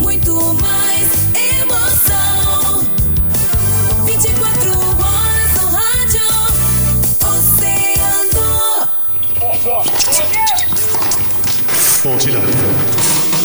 Muito 0.00 0.32
mais 0.54 1.10
emoção. 1.60 2.86
24 4.06 4.70
horas 4.98 5.52
no 5.60 5.68
rádio. 5.68 6.26
Oceano. 12.04 12.52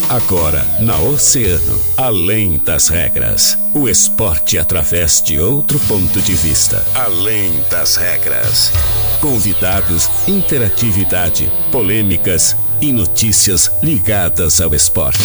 Agora, 0.10 0.66
na 0.80 0.98
Oceano, 1.00 1.82
além 1.98 2.60
das 2.60 2.88
regras. 2.88 3.58
O 3.74 3.90
esporte 3.90 4.58
através 4.58 5.22
de 5.22 5.38
outro 5.38 5.78
ponto 5.82 6.22
de 6.22 6.34
vista. 6.34 6.82
Além 6.96 7.52
das 7.70 7.98
regras. 7.98 8.72
Convidados, 9.20 10.10
interatividade, 10.28 11.52
polêmicas 11.72 12.56
e 12.82 12.92
notícias 12.92 13.72
ligadas 13.82 14.62
ao 14.62 14.74
esporte. 14.74 15.24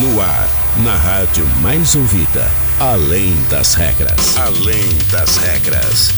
No 0.00 0.20
ar, 0.20 0.48
na 0.82 0.96
rádio 0.96 1.46
mais 1.60 1.94
ouvida. 1.94 2.50
Além 2.80 3.34
das 3.48 3.74
regras. 3.74 4.36
Além 4.36 4.88
das 5.10 5.36
regras. 5.36 6.10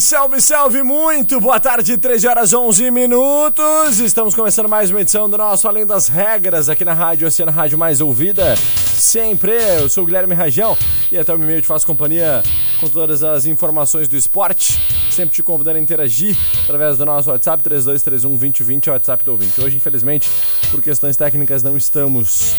Salve, 0.00 0.40
salve, 0.40 0.82
muito 0.82 1.40
boa 1.40 1.58
tarde, 1.58 1.96
13 1.96 2.28
horas 2.28 2.52
11 2.52 2.90
minutos. 2.90 3.98
Estamos 3.98 4.34
começando 4.34 4.68
mais 4.68 4.90
uma 4.90 5.00
edição 5.00 5.28
do 5.28 5.36
nosso 5.36 5.66
Além 5.66 5.84
das 5.84 6.08
Regras 6.08 6.68
aqui 6.68 6.84
na 6.84 6.92
Rádio 6.92 7.26
Oceano, 7.26 7.50
Rádio 7.50 7.76
Mais 7.76 8.00
Ouvida. 8.00 8.54
Sempre, 8.56 9.52
eu 9.80 9.88
sou 9.88 10.04
o 10.04 10.06
Guilherme 10.06 10.34
Rajão 10.34 10.76
e 11.10 11.18
até 11.18 11.34
o 11.34 11.38
meio 11.38 11.60
te 11.60 11.66
faço 11.66 11.86
companhia 11.86 12.42
com 12.80 12.88
todas 12.88 13.24
as 13.24 13.46
informações 13.46 14.06
do 14.06 14.16
esporte. 14.16 14.80
Sempre 15.10 15.34
te 15.34 15.42
convidando 15.42 15.78
a 15.78 15.80
interagir 15.80 16.36
através 16.62 16.96
do 16.96 17.04
nosso 17.04 17.30
WhatsApp 17.30 17.62
3231 17.62 18.36
2020, 18.36 18.86
é 18.86 18.90
o 18.90 18.94
WhatsApp 18.94 19.24
do 19.24 19.32
ouvinte. 19.32 19.60
Hoje, 19.60 19.78
infelizmente, 19.78 20.30
por 20.70 20.80
questões 20.80 21.16
técnicas, 21.16 21.62
não 21.62 21.76
estamos 21.76 22.54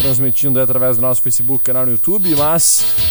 transmitindo 0.00 0.58
através 0.58 0.96
do 0.96 1.02
nosso 1.02 1.20
Facebook, 1.20 1.62
canal 1.62 1.84
no 1.84 1.92
YouTube, 1.92 2.34
mas 2.36 3.09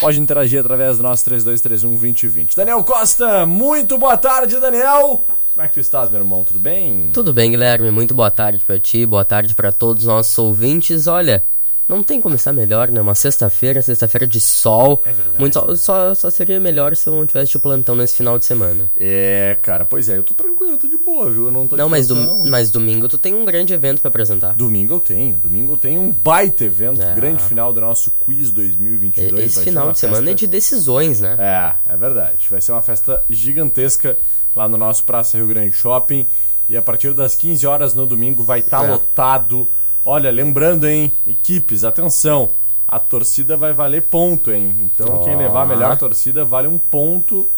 pode 0.00 0.18
interagir 0.18 0.58
através 0.60 0.96
do 0.96 1.02
nosso 1.02 1.24
3231 1.26 1.90
2020. 1.90 2.56
Daniel 2.56 2.82
Costa, 2.82 3.44
muito 3.44 3.98
boa 3.98 4.16
tarde, 4.16 4.58
Daniel. 4.58 5.24
Como 5.54 5.66
é 5.66 5.68
que 5.68 5.74
tu 5.74 5.80
estás, 5.80 6.10
meu 6.10 6.20
irmão? 6.20 6.42
Tudo 6.42 6.58
bem? 6.58 7.10
Tudo 7.12 7.32
bem, 7.32 7.50
Guilherme. 7.50 7.90
Muito 7.90 8.14
boa 8.14 8.30
tarde 8.30 8.64
pra 8.64 8.78
ti, 8.78 9.04
boa 9.04 9.24
tarde 9.24 9.54
pra 9.54 9.70
todos 9.70 10.04
os 10.04 10.08
nossos 10.08 10.36
ouvintes. 10.38 11.06
Olha, 11.06 11.44
não 11.90 12.02
tem 12.02 12.20
como 12.20 12.34
estar 12.34 12.52
melhor, 12.52 12.88
né? 12.90 13.00
Uma 13.00 13.14
sexta-feira, 13.14 13.82
sexta-feira 13.82 14.26
de 14.26 14.40
sol. 14.40 15.02
É 15.04 15.12
verdade. 15.12 15.38
Muito 15.38 15.52
sol. 15.54 15.76
Só, 15.76 16.14
só 16.14 16.30
seria 16.30 16.58
melhor 16.58 16.96
se 16.96 17.08
eu 17.08 17.12
não 17.14 17.26
tivesse 17.26 17.52
de 17.52 17.58
plantão 17.58 17.94
nesse 17.94 18.16
final 18.16 18.38
de 18.38 18.44
semana. 18.44 18.90
É, 18.96 19.58
cara, 19.60 19.84
pois 19.84 20.08
é, 20.08 20.16
eu 20.16 20.22
tô 20.22 20.32
tranquilo, 20.34 20.72
eu 20.72 20.78
tô 20.78 20.88
de 20.88 20.96
boa, 20.96 21.30
viu? 21.30 21.46
Eu 21.46 21.52
não 21.52 21.66
tô 21.68 21.76
Não, 21.76 21.88
mas, 21.88 22.06
dom- 22.06 22.44
mas 22.48 22.70
domingo 22.70 23.08
tu 23.08 23.18
tem 23.18 23.34
um 23.34 23.44
grande 23.44 23.72
evento 23.74 24.00
pra 24.00 24.08
apresentar. 24.08 24.54
Domingo 24.54 24.94
eu 24.94 25.00
tenho, 25.00 25.36
domingo 25.38 25.72
eu 25.72 25.76
tenho 25.76 26.00
um 26.00 26.10
baita 26.10 26.64
evento, 26.64 27.02
É. 27.02 27.14
grande 27.14 27.42
final 27.42 27.72
do 27.72 27.80
nosso 27.80 28.10
quiz 28.12 28.50
2022. 28.50 29.44
Esse 29.44 29.62
final 29.64 29.92
de 29.92 29.98
semana 29.98 30.30
é 30.30 30.34
de 30.34 30.46
decisões, 30.46 31.20
né? 31.20 31.36
É, 31.38 31.92
é 31.92 31.96
verdade. 31.96 32.46
Vai 32.50 32.60
ser 32.60 32.72
uma 32.72 32.82
festa 32.82 33.24
gigantesca 33.28 34.16
lá 34.54 34.68
no 34.68 34.76
nosso 34.78 35.04
Praça 35.04 35.36
Rio 35.36 35.46
Grande 35.46 35.76
Shopping. 35.76 36.26
E 36.68 36.76
a 36.76 36.82
partir 36.82 37.12
das 37.14 37.34
15 37.34 37.66
horas 37.66 37.94
no 37.94 38.06
domingo 38.06 38.44
vai 38.44 38.60
estar 38.60 38.84
É. 38.84 38.90
lotado. 38.92 39.68
Olha, 40.04 40.30
lembrando, 40.30 40.86
hein, 40.86 41.12
equipes, 41.26 41.84
atenção. 41.84 42.52
A 42.88 42.98
torcida 42.98 43.56
vai 43.56 43.72
valer 43.72 44.02
ponto, 44.02 44.50
hein? 44.50 44.74
Então 44.80 45.22
quem 45.24 45.34
Ó. 45.34 45.38
levar 45.38 45.62
a 45.62 45.66
melhor 45.66 45.96
torcida 45.96 46.44
vale 46.44 46.66
um 46.66 46.78
ponto 46.78 47.50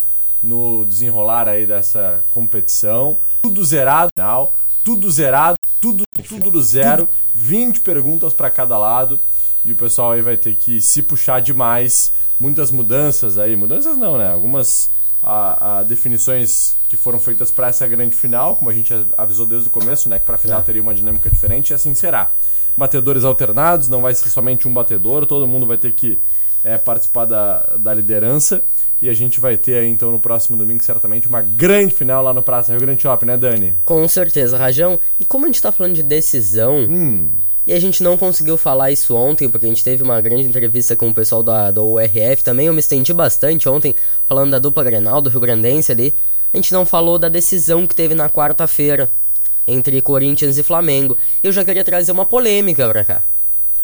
no 0.43 0.85
desenrolar 0.85 1.49
aí 1.49 1.67
dessa 1.67 2.23
competição. 2.31 3.19
Tudo 3.41 3.65
zerado, 3.65 4.11
final, 4.19 4.55
tudo 4.85 5.11
zerado, 5.11 5.57
tudo, 5.81 6.03
tudo 6.29 6.51
do 6.51 6.61
zero, 6.61 7.09
20 7.35 7.81
perguntas 7.81 8.35
para 8.35 8.51
cada 8.51 8.77
lado. 8.77 9.19
E 9.65 9.73
o 9.73 9.77
pessoal 9.77 10.13
aí 10.13 10.23
vai 10.23 10.37
ter 10.37 10.55
que 10.57 10.81
se 10.81 11.03
puxar 11.03 11.41
demais. 11.41 12.13
Muitas 12.39 12.73
mudanças 12.73 13.39
aí, 13.39 13.55
mudanças 13.55 13.97
não, 13.97 14.19
né? 14.19 14.29
Algumas 14.33 14.91
a, 15.23 15.79
a 15.79 15.83
definições 15.83 16.75
que 16.89 16.97
foram 16.97 17.19
feitas 17.21 17.51
para 17.51 17.69
essa 17.69 17.87
grande 17.87 18.15
final, 18.15 18.57
como 18.57 18.69
a 18.71 18.75
gente 18.75 18.93
avisou 19.17 19.47
desde 19.47 19.69
o 19.69 19.71
começo, 19.71 20.09
né? 20.09 20.19
Que 20.19 20.27
para 20.27 20.37
final 20.39 20.61
É. 20.61 20.63
teria 20.63 20.83
uma 20.83 20.95
dinâmica 20.95 21.31
diferente 21.31 21.71
e 21.71 21.75
assim 21.75 21.95
será. 21.95 22.31
Batedores 22.77 23.25
alternados, 23.25 23.89
não 23.89 24.01
vai 24.03 24.15
ser 24.15 24.29
somente 24.31 24.67
um 24.67 24.73
batedor, 24.73 25.27
todo 25.27 25.47
mundo 25.47 25.67
vai 25.67 25.77
ter 25.77 25.93
que 25.93 26.19
é, 26.65 26.79
participar 26.79 27.25
da, 27.27 27.61
da 27.79 27.93
liderança. 27.95 28.65
E 29.01 29.09
a 29.09 29.15
gente 29.15 29.41
vai 29.41 29.57
ter 29.57 29.79
aí, 29.79 29.89
então, 29.89 30.13
no 30.13 30.21
próximo 30.21 30.57
domingo, 30.57 30.83
certamente, 30.85 31.27
uma 31.27 31.43
grande 31.43 31.93
final 31.93 32.23
lá 32.23 32.33
no 32.33 32.41
Praça 32.43 32.71
Rio 32.73 32.81
Grande 32.81 33.03
Shopping, 33.03 33.27
né, 33.27 33.37
Dani? 33.37 33.77
Com 33.85 34.07
certeza, 34.07 34.57
Rajão. 34.57 35.01
E 35.19 35.25
como 35.25 35.45
a 35.45 35.49
gente 35.49 35.61
tá 35.61 35.73
falando 35.73 35.95
de 35.95 36.05
decisão, 36.05 36.77
Hum, 36.89 37.29
e 37.67 37.73
a 37.73 37.81
gente 37.81 38.03
não 38.03 38.19
conseguiu 38.19 38.57
falar 38.57 38.91
isso 38.91 39.15
ontem, 39.15 39.49
porque 39.49 39.67
a 39.67 39.69
gente 39.69 39.85
teve 39.85 40.03
uma 40.03 40.21
grande 40.21 40.45
entrevista 40.45 40.97
com 40.97 41.11
o 41.11 41.15
pessoal 41.15 41.43
da, 41.43 41.71
da 41.71 41.83
URF 41.83 42.43
também, 42.43 42.67
eu 42.67 42.75
me 42.75 42.81
estendi 42.81 43.13
bastante 43.15 43.69
ontem, 43.69 43.95
falando 44.25 44.51
da 44.51 44.59
dupla 44.59 44.83
Grenal, 44.83 45.21
do 45.21 45.31
Rio 45.31 45.41
Grandense 45.41 45.93
ali. 45.93 46.15
A 46.53 46.57
gente 46.57 46.73
não 46.73 46.85
falou 46.85 47.19
da 47.19 47.29
decisão 47.29 47.87
que 47.87 47.95
teve 47.95 48.15
na 48.15 48.29
quarta-feira, 48.29 49.11
entre 49.67 50.01
Corinthians 50.03 50.59
e 50.59 50.63
Flamengo. 50.63 51.17
Eu 51.43 51.53
já 51.53 51.65
queria 51.65 51.85
trazer 51.85 52.13
uma 52.13 52.27
polêmica 52.27 52.89
pra 52.89 53.05
cá. 53.05 53.23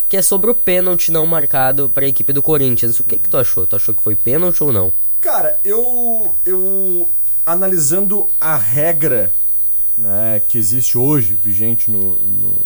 Que 0.09 0.17
é 0.17 0.23
sobre 0.23 0.51
o 0.51 0.55
pênalti 0.55 1.13
não 1.13 1.27
marcado 1.27 1.91
pra 1.91 2.07
equipe 2.07 2.33
do 2.33 2.43
Corinthians. 2.43 2.99
O 2.99 3.05
que 3.05 3.19
que 3.19 3.29
tu 3.29 3.37
achou? 3.37 3.67
Tu 3.67 3.77
achou 3.77 3.95
que 3.95 4.03
foi 4.03 4.17
pênalti 4.17 4.63
ou 4.63 4.73
não? 4.73 4.93
Cara, 5.21 5.59
eu, 5.65 6.35
eu 6.45 7.09
analisando 7.45 8.29
a 8.41 8.57
regra 8.57 9.33
né, 9.97 10.41
que 10.47 10.57
existe 10.57 10.97
hoje, 10.97 11.35
vigente 11.35 11.91
no, 11.91 12.15
no, 12.17 12.61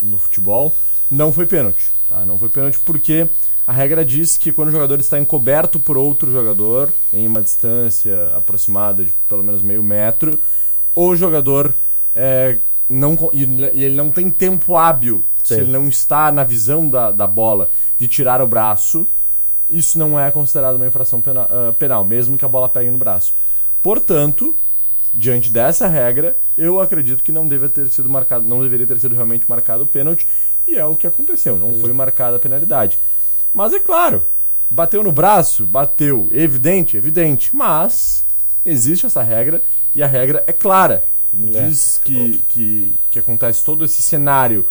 no 0.00 0.18
futebol, 0.18 0.74
não 1.10 1.32
foi 1.32 1.46
pênalti. 1.46 1.90
Tá? 2.08 2.24
Não 2.24 2.38
foi 2.38 2.48
pênalti 2.48 2.78
porque 2.80 3.28
a 3.66 3.72
regra 3.72 4.04
diz 4.04 4.36
que 4.36 4.50
quando 4.50 4.68
o 4.68 4.72
jogador 4.72 4.98
está 4.98 5.18
encoberto 5.18 5.78
por 5.78 5.96
outro 5.96 6.32
jogador, 6.32 6.92
em 7.12 7.26
uma 7.26 7.42
distância 7.42 8.34
aproximada 8.36 9.04
de 9.04 9.12
pelo 9.28 9.42
menos 9.42 9.62
meio 9.62 9.82
metro, 9.82 10.38
o 10.94 11.14
jogador 11.14 11.74
é, 12.14 12.58
não, 12.88 13.16
e 13.32 13.42
ele 13.84 13.94
não 13.94 14.10
tem 14.10 14.30
tempo 14.30 14.76
hábil, 14.76 15.22
se 15.44 15.54
Sim. 15.54 15.60
ele 15.60 15.70
não 15.70 15.88
está 15.88 16.32
na 16.32 16.44
visão 16.44 16.88
da, 16.88 17.10
da 17.10 17.26
bola, 17.26 17.70
de 17.98 18.08
tirar 18.08 18.40
o 18.40 18.46
braço, 18.46 19.06
isso 19.68 19.98
não 19.98 20.18
é 20.18 20.30
considerado 20.30 20.76
uma 20.76 20.86
infração 20.86 21.20
pena- 21.20 21.46
ah, 21.50 21.74
penal, 21.78 22.04
mesmo 22.04 22.38
que 22.38 22.44
a 22.44 22.48
bola 22.48 22.68
pegue 22.68 22.90
no 22.90 22.96
braço. 22.96 23.34
Portanto, 23.82 24.56
diante 25.14 25.50
dessa 25.50 25.86
regra, 25.86 26.36
eu 26.56 26.80
acredito 26.80 27.22
que 27.22 27.32
não 27.32 27.46
deve 27.48 27.68
ter 27.68 27.88
sido 27.88 28.08
marcado, 28.08 28.48
não 28.48 28.62
deveria 28.62 28.86
ter 28.86 28.98
sido 28.98 29.14
realmente 29.14 29.44
marcado 29.48 29.84
o 29.84 29.86
pênalti, 29.86 30.28
e 30.66 30.76
é 30.76 30.84
o 30.84 30.94
que 30.96 31.06
aconteceu, 31.06 31.56
não 31.56 31.74
foi 31.74 31.92
marcada 31.92 32.36
a 32.36 32.40
penalidade. 32.40 32.98
Mas 33.52 33.72
é 33.72 33.80
claro, 33.80 34.22
bateu 34.70 35.02
no 35.02 35.10
braço, 35.12 35.66
bateu, 35.66 36.28
evidente, 36.30 36.96
evidente, 36.96 37.54
mas 37.56 38.24
existe 38.64 39.06
essa 39.06 39.22
regra 39.22 39.62
e 39.94 40.02
a 40.02 40.06
regra 40.06 40.44
é 40.46 40.52
clara. 40.52 41.04
Quando 41.30 41.56
É. 41.56 41.66
diz 41.68 42.00
que, 42.04 42.38
que, 42.48 42.98
que 43.10 43.18
acontece 43.18 43.64
todo 43.64 43.84
esse 43.84 44.00
cenário 44.02 44.66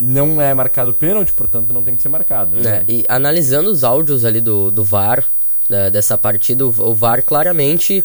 e 0.00 0.06
não 0.06 0.40
é 0.40 0.52
marcado 0.54 0.92
pênalti, 0.94 1.32
portanto 1.32 1.72
não 1.72 1.82
tem 1.84 1.94
que 1.94 2.02
ser 2.02 2.08
marcado. 2.08 2.56
Né? 2.56 2.84
É, 2.88 2.90
e 2.90 3.04
analisando 3.08 3.70
os 3.70 3.84
áudios 3.84 4.24
ali 4.24 4.40
do, 4.40 4.70
do 4.70 4.82
VAR, 4.82 5.24
da- 5.68 5.90
dessa 5.90 6.16
partida, 6.18 6.66
o, 6.66 6.68
o 6.68 6.94
VAR 6.94 7.22
claramente 7.22 8.04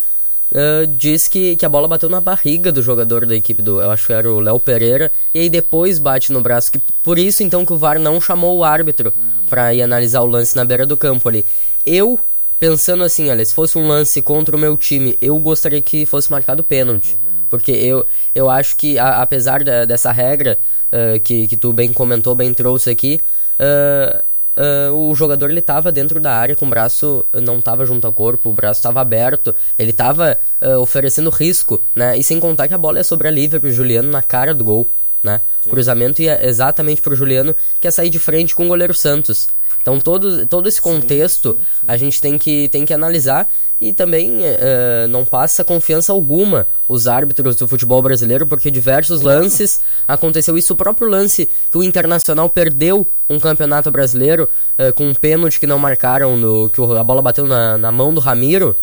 ah, 0.54 0.86
diz 0.88 1.28
que, 1.28 1.56
que 1.56 1.66
a 1.66 1.70
bola 1.70 1.88
bateu 1.88 2.10
na 2.10 2.22
barriga 2.22 2.72
do 2.72 2.82
jogador 2.82 3.26
da 3.26 3.36
equipe 3.36 3.62
do. 3.62 3.82
Eu 3.82 3.92
acho 3.92 4.08
que 4.08 4.14
era 4.14 4.32
o 4.32 4.40
Léo 4.40 4.60
Pereira, 4.60 5.12
e 5.34 5.40
aí 5.42 5.50
depois 5.50 6.00
bate 6.00 6.32
no 6.32 6.42
braço. 6.42 6.72
Que, 6.72 6.80
por 7.04 7.18
isso 7.20 7.44
então 7.44 7.66
que 7.66 7.74
o 7.74 7.78
VAR 7.78 8.00
não 8.00 8.20
chamou 8.22 8.58
o 8.58 8.64
árbitro 8.64 9.14
pra 9.50 9.74
ir 9.74 9.82
analisar 9.82 10.22
o 10.22 10.26
lance 10.26 10.56
na 10.56 10.66
beira 10.66 10.86
do 10.86 10.98
campo 10.98 11.28
ali. 11.30 11.46
Eu, 11.86 12.20
pensando 12.60 13.04
assim, 13.04 13.30
olha, 13.30 13.46
se 13.46 13.54
fosse 13.54 13.78
um 13.78 13.88
lance 13.88 14.22
contra 14.22 14.56
o 14.56 14.60
meu 14.60 14.76
time, 14.78 15.18
eu 15.22 15.38
gostaria 15.40 15.82
que 15.82 16.06
fosse 16.06 16.30
marcado 16.32 16.64
pênalti. 16.64 17.18
Porque 17.50 17.72
eu, 17.72 18.06
eu 18.36 18.50
acho 18.50 18.76
que, 18.76 19.00
a- 19.00 19.22
apesar 19.22 19.64
da- 19.64 19.86
dessa 19.86 20.12
regra 20.12 20.60
ah, 20.92 21.18
que, 21.20 21.48
que 21.48 21.56
tu 21.56 21.72
bem 21.72 21.94
comentou, 21.94 22.36
bem 22.36 22.54
trouxe 22.54 22.90
aqui, 22.90 23.22
ah, 23.58 24.22
ah, 24.58 24.92
o 24.92 25.14
jogador 25.14 25.52
ele 25.52 25.62
tava 25.62 25.92
dentro 25.92 26.20
da 26.20 26.34
área 26.34 26.56
com 26.56 26.66
o 26.66 26.70
braço 26.70 27.26
não 27.34 27.62
tava 27.62 27.86
junto 27.86 28.08
ao 28.08 28.14
corpo, 28.14 28.50
o 28.50 28.54
braço 28.54 28.80
estava 28.80 29.00
aberto, 29.00 29.56
ele 29.78 29.94
tava 29.94 30.38
ah, 30.60 30.80
oferecendo 30.80 31.30
risco, 31.30 31.82
né? 31.96 32.18
E 32.18 32.24
sem 32.24 32.40
contar 32.40 32.68
que 32.68 32.74
a 32.74 32.78
bola 32.78 33.00
é 33.00 33.04
sobre 33.04 33.28
a 33.28 33.32
livre 33.32 33.60
pro 33.60 33.72
Juliano 33.72 34.10
na 34.10 34.24
cara 34.24 34.54
do 34.54 34.64
gol, 34.64 34.90
né? 35.24 35.42
O 35.66 35.70
cruzamento 35.70 36.22
ia 36.22 36.44
exatamente 36.46 37.02
pro 37.02 37.16
Juliano, 37.16 37.56
que 37.80 37.88
ia 37.88 37.92
sair 37.92 38.10
de 38.10 38.20
frente 38.20 38.56
com 38.56 38.66
o 38.66 38.68
goleiro 38.68 38.94
Santos. 38.94 39.48
Então 39.88 40.02
todo, 40.02 40.46
todo 40.48 40.68
esse 40.68 40.82
contexto 40.82 41.58
a 41.88 41.96
gente 41.96 42.20
tem 42.20 42.38
que, 42.38 42.68
tem 42.68 42.84
que 42.84 42.94
analisar 42.94 43.48
e 43.80 43.94
também 43.94 44.40
eh, 44.44 45.08
não 45.10 45.24
passa 45.24 45.64
confiança 45.64 46.12
alguma 46.12 46.68
os 46.90 47.08
árbitros 47.08 47.56
do 47.56 47.70
futebol 47.70 48.02
brasileiro, 48.02 48.46
porque 48.46 48.70
diversos 48.70 49.22
lances 49.22 49.80
aconteceu 50.06 50.58
isso. 50.58 50.74
O 50.74 50.76
próprio 50.76 51.08
lance 51.08 51.50
que 51.72 51.78
o 51.78 51.84
Internacional 51.84 52.50
perdeu 52.50 53.10
um 53.30 53.40
campeonato 53.40 53.90
brasileiro 53.90 54.50
eh, 54.78 54.92
com 54.92 55.08
um 55.08 55.14
pênalti 55.14 55.58
que 55.58 55.66
não 55.66 55.80
marcaram, 55.80 56.36
no, 56.36 56.70
que 56.70 56.82
a 56.82 57.04
bola 57.04 57.22
bateu 57.22 57.48
na, 57.48 57.78
na 57.78 57.90
mão 57.90 58.14
do 58.14 58.20
Ramiro. 58.20 58.76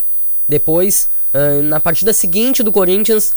Depois, 0.48 1.10
eh, 1.34 1.60
na 1.60 1.80
partida 1.80 2.14
seguinte 2.14 2.62
do 2.62 2.72
Corinthians, 2.72 3.34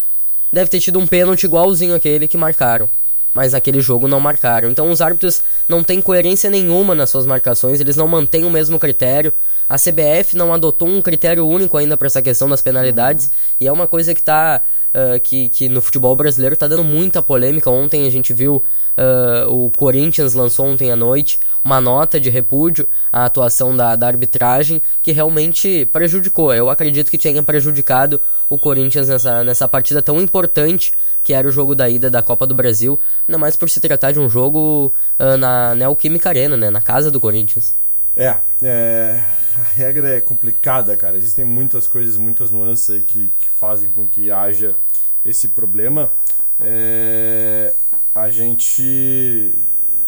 deve 0.53 0.69
ter 0.69 0.79
tido 0.79 0.99
um 0.99 1.05
pênalti 1.05 1.43
igualzinho 1.43 1.95
aquele 1.95 2.29
que 2.29 2.37
marcaram. 2.37 2.89
Mas 3.37 3.53
naquele 3.53 3.81
jogo 3.81 4.07
não 4.07 4.19
marcaram. 4.19 4.67
Então 4.67 4.89
os 4.89 4.99
árbitros 4.99 5.43
não 5.69 5.83
têm 5.83 6.01
coerência 6.01 6.49
nenhuma 6.49 6.95
nas 6.95 7.11
suas 7.11 7.27
marcações, 7.27 7.79
eles 7.79 7.95
não 7.95 8.07
mantêm 8.07 8.43
o 8.45 8.49
mesmo 8.49 8.79
critério. 8.79 9.31
A 9.69 9.75
CBF 9.75 10.35
não 10.35 10.53
adotou 10.53 10.87
um 10.87 11.01
critério 11.01 11.45
único 11.47 11.75
ainda 11.77 11.97
para 11.97 12.07
essa 12.07 12.21
questão 12.21 12.47
das 12.47 12.61
penalidades. 12.61 13.29
E 13.59 13.67
é 13.67 13.71
uma 13.71 13.87
coisa 13.87 14.13
que 14.13 14.23
tá. 14.23 14.61
ah, 14.93 15.19
que, 15.19 15.49
que 15.49 15.67
no 15.67 15.81
futebol 15.81 16.15
brasileiro 16.15 16.55
tá 16.55 16.67
dando 16.67 16.83
muita 16.83 17.21
polêmica. 17.21 17.69
Ontem 17.69 18.07
a 18.07 18.09
gente 18.09 18.33
viu 18.33 18.63
ah, 18.95 19.45
o 19.49 19.69
Corinthians 19.75 20.33
lançou 20.33 20.67
ontem 20.67 20.91
à 20.91 20.95
noite 20.95 21.39
uma 21.63 21.81
nota 21.81 22.19
de 22.19 22.29
repúdio 22.29 22.87
à 23.11 23.25
atuação 23.25 23.75
da, 23.75 23.95
da 23.95 24.07
arbitragem 24.07 24.81
que 25.01 25.11
realmente 25.11 25.85
prejudicou. 25.91 26.53
Eu 26.53 26.69
acredito 26.69 27.11
que 27.11 27.17
tinha 27.17 27.43
prejudicado 27.43 28.21
o 28.49 28.57
Corinthians 28.57 29.09
nessa, 29.09 29.43
nessa 29.43 29.67
partida 29.67 30.01
tão 30.01 30.21
importante 30.21 30.93
que 31.23 31.33
era 31.33 31.45
o 31.45 31.51
jogo 31.51 31.75
da 31.75 31.89
ida 31.89 32.09
da 32.09 32.21
Copa 32.21 32.47
do 32.47 32.55
Brasil, 32.55 32.97
ainda 33.27 33.37
mais 33.37 33.57
por 33.57 33.69
se 33.69 33.81
tratar 33.81 34.13
de 34.13 34.19
um 34.19 34.29
jogo 34.29 34.93
ah, 35.19 35.35
na 35.35 35.75
Neoquímica 35.75 36.29
Arena, 36.29 36.55
né, 36.55 36.69
na 36.69 36.81
casa 36.81 37.11
do 37.11 37.19
Corinthians. 37.19 37.75
É, 38.17 38.35
é, 38.63 39.23
a 39.55 39.61
regra 39.61 40.17
é 40.17 40.19
complicada, 40.19 40.97
cara. 40.97 41.15
Existem 41.15 41.45
muitas 41.45 41.87
coisas, 41.87 42.17
muitas 42.17 42.49
nuances 42.49 42.89
aí 42.89 43.03
que, 43.03 43.31
que 43.37 43.47
fazem 43.47 43.91
com 43.91 44.07
que 44.07 44.31
haja 44.31 44.75
esse 45.23 45.49
problema. 45.49 46.11
É, 46.59 47.71
a 48.15 48.29
gente 48.31 49.53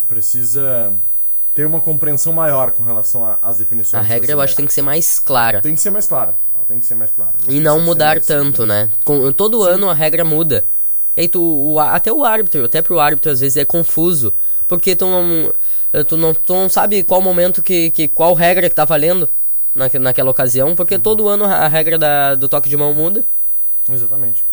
precisa 0.07 0.91
ter 1.53 1.67
uma 1.67 1.79
compreensão 1.79 2.33
maior 2.33 2.71
com 2.71 2.81
relação 2.81 3.37
às 3.41 3.59
definições. 3.59 4.03
A 4.03 4.05
regra 4.05 4.31
eu 4.31 4.41
acho 4.41 4.53
que 4.53 4.57
tem 4.57 4.65
que 4.65 4.73
ser 4.73 4.81
mais 4.81 5.19
clara. 5.19 5.61
Tem 5.61 5.75
que 5.75 5.81
ser 5.81 5.91
mais 5.91 6.07
clara. 6.07 6.35
Ela 6.55 6.65
tem 6.65 6.79
que 6.79 6.85
ser 6.87 6.95
mais 6.95 7.11
clara. 7.11 7.35
E 7.47 7.59
não 7.59 7.79
mudar 7.79 8.19
tanto, 8.21 8.65
né? 8.65 8.89
Com, 9.05 9.31
todo 9.31 9.61
ano 9.61 9.87
a 9.87 9.93
regra 9.93 10.25
muda. 10.25 10.67
E 11.23 11.27
tu, 11.27 11.41
o, 11.41 11.79
até 11.79 12.11
o 12.11 12.23
árbitro, 12.23 12.65
até 12.65 12.81
pro 12.81 12.99
árbitro 12.99 13.31
às 13.31 13.39
vezes 13.39 13.57
é 13.57 13.65
confuso. 13.65 14.33
Porque 14.67 14.95
tu 14.95 15.05
não, 15.07 15.53
eh, 15.93 16.03
tu 16.03 16.15
não, 16.15 16.33
tu 16.33 16.53
não 16.53 16.69
sabe 16.69 17.03
qual 17.03 17.21
momento 17.21 17.61
que, 17.63 17.89
que 17.91 18.07
qual 18.07 18.33
regra 18.33 18.69
que 18.69 18.75
tá 18.75 18.85
valendo 18.85 19.27
naque- 19.73 19.97
naquela 19.99 20.29
ocasião, 20.31 20.75
porque 20.75 20.95
Uhum. 20.95 21.01
todo 21.01 21.27
ano 21.27 21.45
a 21.45 21.67
regra 21.67 21.97
da, 21.97 22.35
do 22.35 22.47
toque 22.47 22.69
de 22.69 22.77
mão 22.77 22.93
muda. 22.93 23.25
Exatamente. 23.89 24.45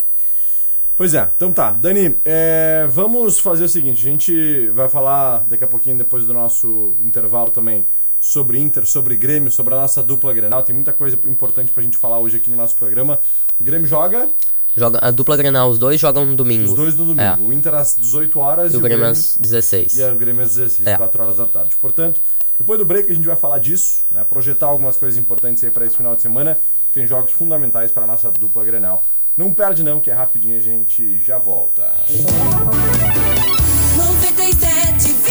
Pois 0.97 1.15
é, 1.15 1.29
então 1.37 1.53
tá. 1.53 1.73
Dani, 1.73 2.17
é, 2.25 2.87
vamos 2.89 3.39
fazer 3.39 3.65
o 3.65 3.69
seguinte: 3.69 4.01
a 4.07 4.11
gente 4.11 4.69
vai 4.71 4.89
falar 4.89 5.45
daqui 5.47 5.63
a 5.63 5.69
pouquinho, 5.69 5.99
depois 5.99 6.25
do 6.25 6.33
nosso 6.33 6.97
intervalo 7.05 7.51
também, 7.51 7.87
sobre 8.19 8.59
Inter, 8.59 8.87
sobre 8.87 9.15
Grêmio, 9.17 9.51
sobre 9.51 9.75
a 9.75 9.77
nossa 9.83 10.03
dupla 10.03 10.33
Grenal. 10.33 10.63
Tem 10.63 10.75
muita 10.75 10.95
coisa 10.95 11.19
importante 11.29 11.71
pra 11.71 11.83
gente 11.83 11.99
falar 11.99 12.19
hoje 12.19 12.39
aqui 12.39 12.49
no 12.49 12.57
nosso 12.57 12.75
programa. 12.77 13.19
O 13.61 13.65
Grêmio 13.65 13.87
joga 13.87 14.31
Joga, 14.77 14.99
a 15.03 15.11
dupla 15.11 15.37
Grenal, 15.37 15.71
os 15.71 15.79
dois 15.79 15.99
jogam 16.01 16.27
no 16.27 16.37
domingo. 16.37 16.65
os 16.65 16.75
dois 16.75 16.95
no 16.95 17.05
domingo. 17.07 17.21
É. 17.23 17.37
O 17.41 17.53
Inter 17.53 17.75
às 17.75 17.97
18 17.97 18.39
horas 18.39 18.75
E 18.75 18.77
o 18.77 18.81
Grêmio 18.81 19.07
às 19.07 19.37
16. 19.37 19.99
e 19.99 20.03
o 20.05 20.15
Grêmio 20.17 20.43
às 20.43 20.51
16, 20.55 20.87
É. 20.87 20.97
4 20.97 21.23
horas 21.23 21.37
da 21.39 21.47
tarde. 21.47 21.75
Portanto, 21.77 22.21
depois 22.59 22.79
do 22.79 22.85
break 22.85 23.11
a 23.11 23.15
gente 23.15 23.27
vai 23.27 23.37
falar 23.37 23.59
disso, 23.59 24.05
né, 24.13 24.23
projetar 24.29 24.67
algumas 24.67 24.97
coisas 24.97 25.19
importantes 25.19 25.65
aí 25.65 25.71
para 25.71 25.87
esse 25.87 25.97
final 25.97 26.15
de 26.15 26.21
semana, 26.23 26.59
que 26.89 26.93
tem 26.93 27.07
jogos 27.07 27.33
fundamentais 27.33 27.91
para 27.91 28.07
nossa 28.07 28.31
dupla 28.31 28.65
Grenal. 28.65 29.03
Não 29.37 29.53
perde 29.53 29.83
não, 29.83 29.99
que 30.01 30.11
é 30.11 30.15
rapidinho, 30.15 30.57
a 30.57 30.61
gente 30.61 31.19
já 31.23 31.37
volta. 31.39 31.83
97,1 33.97 35.26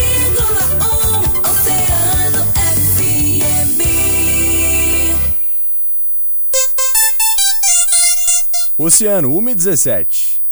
Oceano, 8.86 9.36
1 9.36 9.50
e 9.50 9.56
17. 9.56 10.44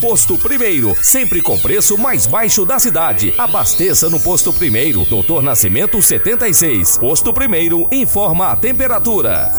Posto 0.00 0.38
Primeiro, 0.38 0.96
sempre 1.02 1.42
com 1.42 1.58
preço 1.58 1.98
mais 1.98 2.26
baixo 2.26 2.64
da 2.64 2.78
cidade. 2.78 3.34
Abasteça 3.36 4.08
no 4.08 4.20
Posto 4.20 4.52
Primeiro, 4.52 5.04
Doutor 5.04 5.42
Nascimento 5.42 6.00
76. 6.00 6.98
Posto 6.98 7.32
Primeiro 7.32 7.88
informa 7.90 8.52
a 8.52 8.56
temperatura. 8.56 9.50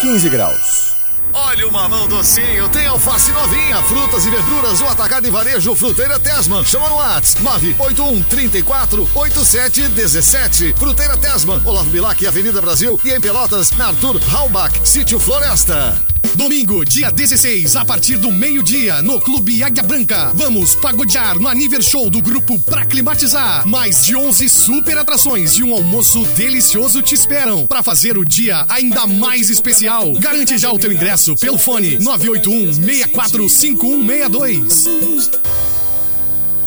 15 0.00 0.28
graus. 0.30 0.90
Olha 1.32 1.68
o 1.68 1.72
mamão 1.72 2.08
docinho, 2.08 2.68
tem 2.70 2.86
alface 2.86 3.30
novinha, 3.30 3.76
frutas 3.82 4.26
e 4.26 4.30
verduras, 4.30 4.80
o 4.80 4.86
atacado 4.86 5.28
e 5.28 5.30
varejo 5.30 5.74
Fruteira 5.74 6.18
Tesman. 6.18 6.64
Chama 6.64 6.88
no 6.88 6.96
Whats 6.96 7.36
981 7.40 8.22
34 8.22 9.08
87 9.14 9.88
17. 9.88 10.74
Fruteira 10.78 11.16
Tesman, 11.16 11.60
Olavo 11.64 11.90
Bilac, 11.90 12.26
Avenida 12.26 12.60
Brasil 12.60 12.98
e 13.04 13.10
em 13.10 13.20
Pelotas, 13.20 13.70
na 13.72 13.88
Arthur 13.88 14.18
Halbach, 14.32 14.72
Sítio 14.82 15.20
Floresta. 15.20 16.00
Domingo, 16.34 16.84
dia 16.84 17.10
16, 17.10 17.76
a 17.76 17.84
partir 17.84 18.16
do 18.16 18.30
meio-dia, 18.30 19.02
no 19.02 19.20
Clube 19.20 19.62
Águia 19.62 19.82
Branca. 19.82 20.32
Vamos 20.34 20.74
pagodear 20.76 21.38
no 21.38 21.48
Aniver 21.48 21.82
Show 21.82 22.08
do 22.08 22.22
grupo 22.22 22.58
Pra 22.60 22.86
Climatizar. 22.86 23.66
Mais 23.66 24.04
de 24.04 24.16
11 24.16 24.48
super 24.48 24.96
atrações 24.96 25.58
e 25.58 25.62
um 25.62 25.74
almoço 25.74 26.24
delicioso 26.36 27.02
te 27.02 27.14
esperam 27.14 27.66
para 27.66 27.82
fazer 27.82 28.16
o 28.16 28.24
dia 28.24 28.64
ainda 28.68 29.06
mais 29.06 29.50
especial. 29.50 30.12
Garante 30.14 30.56
já 30.56 30.72
o 30.72 30.78
teu 30.78 30.92
ingresso 30.92 31.34
pelo 31.36 31.58
fone 31.58 31.98
981 31.98 32.74
645162. 32.74 34.88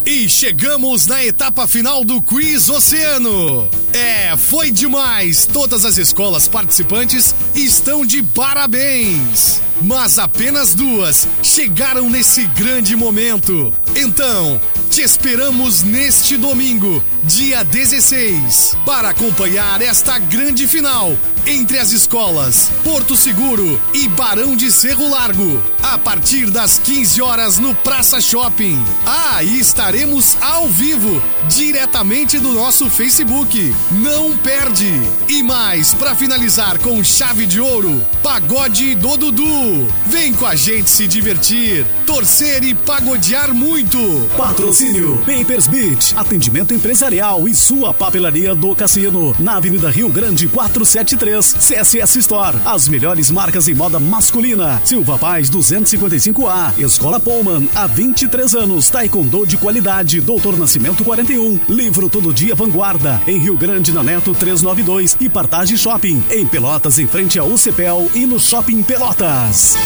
E 0.06 0.28
chegamos 0.28 1.08
na 1.08 1.24
etapa 1.24 1.66
final 1.66 2.04
do 2.04 2.22
Quiz 2.22 2.70
Oceano. 2.70 3.70
É, 3.94 4.36
foi 4.36 4.72
demais! 4.72 5.46
Todas 5.46 5.86
as 5.86 5.98
escolas 5.98 6.48
participantes 6.48 7.36
estão 7.54 8.04
de 8.04 8.24
parabéns! 8.24 9.62
Mas 9.82 10.18
apenas 10.18 10.74
duas 10.74 11.28
chegaram 11.44 12.10
nesse 12.10 12.46
grande 12.48 12.96
momento. 12.96 13.72
Então, 13.96 14.60
te 14.90 15.02
esperamos 15.02 15.84
neste 15.84 16.38
domingo, 16.38 17.04
dia 17.24 17.64
16, 17.64 18.78
para 18.86 19.10
acompanhar 19.10 19.82
esta 19.82 20.18
grande 20.18 20.68
final 20.68 21.16
entre 21.46 21.78
as 21.78 21.92
escolas 21.92 22.72
Porto 22.84 23.16
Seguro 23.16 23.80
e 23.94 24.08
Barão 24.08 24.56
de 24.56 24.72
Cerro 24.72 25.10
Largo, 25.10 25.62
a 25.82 25.98
partir 25.98 26.50
das 26.50 26.80
15 26.80 27.22
horas 27.22 27.58
no 27.58 27.76
Praça 27.76 28.22
Shopping. 28.22 28.84
Ah, 29.06 29.44
e 29.44 29.60
estaremos 29.60 30.38
ao 30.42 30.68
vivo, 30.68 31.22
diretamente 31.50 32.40
do 32.40 32.54
nosso 32.54 32.90
Facebook. 32.90 33.74
Não 33.92 34.38
perde! 34.38 34.92
E 35.28 35.44
mais, 35.44 35.94
para 35.94 36.16
finalizar 36.16 36.80
com 36.80 37.04
chave 37.04 37.46
de 37.46 37.60
ouro, 37.60 38.06
Pagode 38.22 38.96
do 38.96 39.18
Dudu. 39.18 39.88
Vem 40.08 40.34
com 40.34 40.46
a 40.46 40.56
gente 40.56 40.90
se 40.90 41.08
divertir, 41.08 41.86
torcer 42.06 42.64
e 42.64 42.74
pagodear 42.74 43.54
muito. 43.54 44.00
Patrocínio 44.38 45.18
Papers 45.26 45.68
Beach, 45.68 46.14
atendimento 46.16 46.74
empresarial 46.74 47.48
e 47.48 47.56
sua 47.56 47.94
papelaria 47.94 48.56
do 48.56 48.76
cassino. 48.76 49.36
Na 49.40 49.58
Avenida 49.58 49.90
Rio 49.90 50.10
Grande 50.10 50.48
473, 50.48 51.33
CSS 51.42 52.20
Store. 52.20 52.58
As 52.66 52.88
melhores 52.88 53.32
marcas 53.32 53.68
em 53.68 53.74
moda 53.74 54.00
masculina. 54.00 54.82
Silva 54.86 55.18
Paz 55.18 55.50
255A. 55.50 56.78
Escola 56.78 57.20
Pullman, 57.20 57.68
há 57.74 57.88
23 57.88 58.54
anos. 58.56 58.90
Taekwondo 58.90 59.48
de 59.48 59.58
qualidade. 59.58 60.22
Doutor 60.22 60.58
Nascimento 60.58 61.04
41. 61.04 61.60
Livro 61.70 62.10
Todo 62.10 62.34
Dia 62.34 62.56
Vanguarda. 62.56 63.22
Em 63.26 63.40
Rio 63.40 63.58
Grande, 63.58 63.92
na 63.92 64.04
Neto 64.04 64.36
392. 64.36 65.18
E 65.20 65.30
Partage 65.30 65.78
Shopping. 65.78 66.24
Em 66.30 66.46
Pelotas, 66.46 67.00
em 67.00 67.08
frente 67.08 67.40
ao 67.40 67.48
UCPEL 67.48 68.12
e 68.14 68.26
no 68.26 68.40
Shopping 68.40 68.84
Pelotas. 68.84 69.78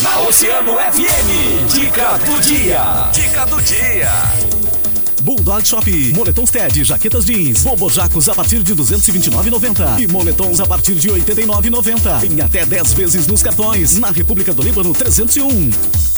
Na 0.00 0.20
Oceano 0.20 0.74
FM, 0.74 1.72
dica 1.72 2.18
do 2.18 2.40
dia. 2.40 3.10
Dica 3.12 3.46
do 3.46 3.60
dia. 3.62 4.57
Bulldog 5.28 5.62
Shop, 5.62 5.84
moletons 6.14 6.50
TED, 6.50 6.84
jaquetas 6.84 7.26
jeans, 7.26 7.62
bobojacos 7.62 8.30
a 8.30 8.34
partir 8.34 8.62
de 8.62 8.74
229,90 8.74 10.00
e 10.00 10.06
moletons 10.06 10.58
a 10.58 10.66
partir 10.66 10.94
de 10.94 11.10
89,90 11.10 12.32
em 12.32 12.40
até 12.40 12.64
10 12.64 12.94
vezes 12.94 13.26
nos 13.26 13.42
cartões. 13.42 13.98
Na 13.98 14.10
República 14.10 14.54
do 14.54 14.62
Líbano 14.62 14.94
301. 14.94 16.17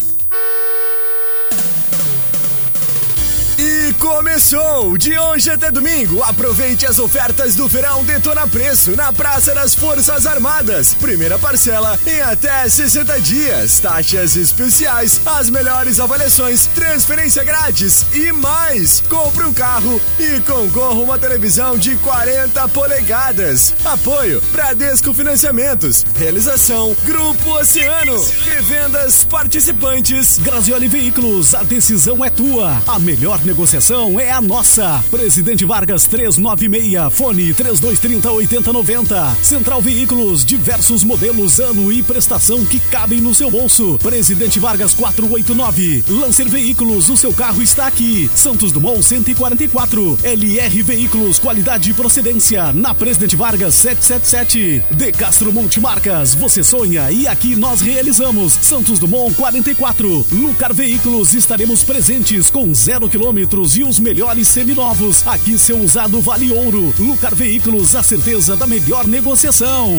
E 3.91 3.93
começou! 3.95 4.97
De 4.97 5.19
hoje 5.19 5.51
até 5.51 5.69
domingo, 5.69 6.23
aproveite 6.23 6.87
as 6.87 7.01
ofertas 7.01 7.57
do 7.57 7.67
verão 7.67 8.05
Detona 8.05 8.47
Preço 8.47 8.95
na 8.95 9.13
Praça 9.13 9.53
das 9.53 9.75
Forças 9.75 10.27
Armadas. 10.27 10.95
Primeira 10.95 11.37
parcela 11.41 11.99
em 12.07 12.21
até 12.21 12.69
60 12.69 13.21
dias. 13.21 13.81
Taxas 13.81 14.37
especiais, 14.37 15.21
as 15.27 15.51
melhores 15.51 15.99
avaliações, 15.99 16.67
transferência 16.67 17.43
grátis 17.43 18.07
e 18.15 18.31
mais. 18.31 19.03
Compre 19.09 19.45
um 19.45 19.53
carro 19.53 20.01
e 20.21 20.39
concorra 20.43 21.01
uma 21.01 21.19
televisão 21.19 21.77
de 21.77 21.97
40 21.97 22.69
polegadas. 22.69 23.75
Apoio 23.85 24.41
Bradesco 24.53 25.13
Financiamentos. 25.13 26.05
Realização 26.17 26.95
Grupo 27.05 27.59
Oceano. 27.59 28.25
Revendas 28.45 29.25
participantes. 29.25 30.39
Grazioli 30.39 30.87
Veículos, 30.87 31.57
a 31.57 31.65
decisão 31.65 32.25
é 32.25 32.31
tua. 32.31 32.81
A 32.87 32.97
melhor 33.01 33.45
negociação 33.45 33.80
é 34.21 34.31
a 34.31 34.43
nossa. 34.43 35.03
Presidente 35.11 35.65
Vargas 35.65 36.05
396, 36.05 37.15
fone 37.15 37.55
3230 37.55 38.31
8090. 38.31 39.37
Central 39.43 39.81
Veículos, 39.81 40.45
diversos 40.45 41.03
modelos, 41.03 41.59
ano 41.59 41.91
e 41.91 42.03
prestação 42.03 42.63
que 42.67 42.79
cabem 42.79 43.23
no 43.23 43.35
seu 43.35 43.51
bolso. 43.51 43.99
Presidente 43.99 44.61
Vargas 44.61 44.93
489. 44.93 46.05
Lancer 46.09 46.47
Veículos, 46.47 47.09
o 47.09 47.17
seu 47.17 47.33
carro 47.33 47.63
está 47.63 47.87
aqui. 47.87 48.31
Santos 48.35 48.71
Dumont 48.71 49.03
144. 49.03 50.19
LR 50.25 50.83
Veículos, 50.83 51.39
qualidade 51.39 51.91
e 51.91 51.95
procedência. 51.95 52.75
Na 52.75 52.93
Presidente 52.93 53.35
Vargas 53.35 53.75
777. 53.77 54.85
De 54.91 55.11
Castro 55.13 55.51
Multimarcas, 55.55 56.35
você 56.35 56.63
sonha 56.63 57.11
e 57.11 57.27
aqui 57.27 57.57
nós 57.57 57.81
realizamos. 57.81 58.53
Santos 58.61 58.99
Dumont 58.99 59.35
44. 59.37 60.27
Lucar 60.31 60.75
Veículos, 60.75 61.33
estaremos 61.33 61.83
presentes 61.83 62.51
com 62.51 62.75
zero 62.75 63.09
quilômetros 63.09 63.70
e 63.77 63.85
os 63.85 63.99
melhores 63.99 64.49
seminovos. 64.49 65.27
Aqui 65.27 65.59
seu 65.59 65.79
usado 65.79 66.21
vale 66.21 66.53
ouro. 66.53 66.95
Lucar 66.99 67.35
Veículos, 67.35 67.95
a 67.95 68.03
certeza 68.03 68.57
da 68.57 68.67
melhor 68.67 69.07
negociação. 69.07 69.93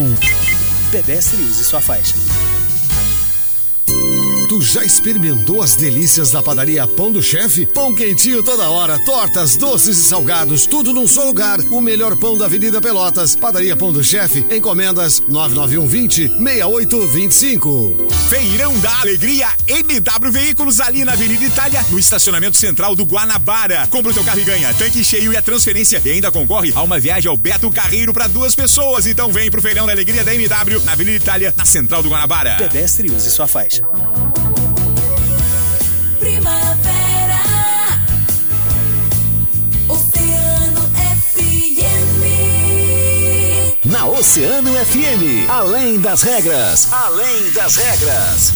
Pedestre 0.92 1.42
use 1.44 1.64
sua 1.64 1.80
faixa. 1.82 2.16
Tu 4.52 4.62
já 4.62 4.84
experimentou 4.84 5.62
as 5.62 5.78
delícias 5.78 6.30
da 6.30 6.44
padaria 6.44 6.86
Pão 6.86 7.10
do 7.10 7.24
Chefe? 7.24 7.66
Pão 7.66 7.96
quentinho 7.96 8.44
toda 8.44 8.70
hora, 8.70 9.00
tortas, 9.06 9.56
doces 9.56 9.98
e 9.98 10.04
salgados, 10.04 10.66
tudo 10.66 10.92
num 10.92 11.08
só 11.08 11.24
lugar. 11.24 11.58
O 11.72 11.80
melhor 11.80 12.18
pão 12.18 12.38
da 12.38 12.48
Avenida 12.48 12.82
Pelotas. 12.82 13.34
Padaria 13.34 13.78
Pão 13.78 13.94
do 13.94 14.04
Chefe, 14.04 14.46
encomendas 14.52 15.22
991 15.22 15.88
20 15.88 16.28
6825. 16.28 18.08
Feirão 18.30 18.78
da 18.80 19.00
Alegria 19.00 19.48
MW 19.70 20.32
Veículos 20.34 20.82
ali 20.82 21.06
na 21.06 21.14
Avenida 21.14 21.46
Itália, 21.46 21.86
no 21.90 21.98
estacionamento 21.98 22.58
central 22.58 22.94
do 22.94 23.06
Guanabara. 23.06 23.88
Compra 23.90 24.12
o 24.12 24.14
teu 24.14 24.24
carro 24.26 24.42
e 24.42 24.44
ganha 24.44 24.74
tanque 24.74 25.02
cheio 25.02 25.32
e 25.32 25.38
a 25.38 25.42
transferência. 25.42 26.02
E 26.04 26.12
ainda 26.12 26.30
concorre 26.30 26.74
a 26.76 26.82
uma 26.82 27.00
viagem 27.00 27.30
ao 27.30 27.38
Beto 27.38 27.72
Carreiro 27.72 28.14
para 28.14 28.28
duas 28.28 28.54
pessoas. 28.54 29.08
Então 29.08 29.32
vem 29.32 29.50
pro 29.50 29.62
Feirão 29.62 29.86
da 29.86 29.94
Alegria 29.94 30.26
da 30.26 30.36
MW 30.36 30.84
na 30.84 30.92
Avenida 30.92 31.16
Itália, 31.16 31.54
na 31.56 31.64
central 31.64 32.04
do 32.04 32.10
Guanabara. 32.10 32.58
Pedestre 32.58 33.10
use 33.10 33.32
sua 33.32 33.48
faixa. 33.48 33.82
Na 44.02 44.08
Oceano 44.08 44.74
FM, 44.74 45.48
além 45.48 46.02
das 46.02 46.24
regras, 46.24 46.92
além 46.92 47.52
das 47.52 47.76
regras. 47.76 48.52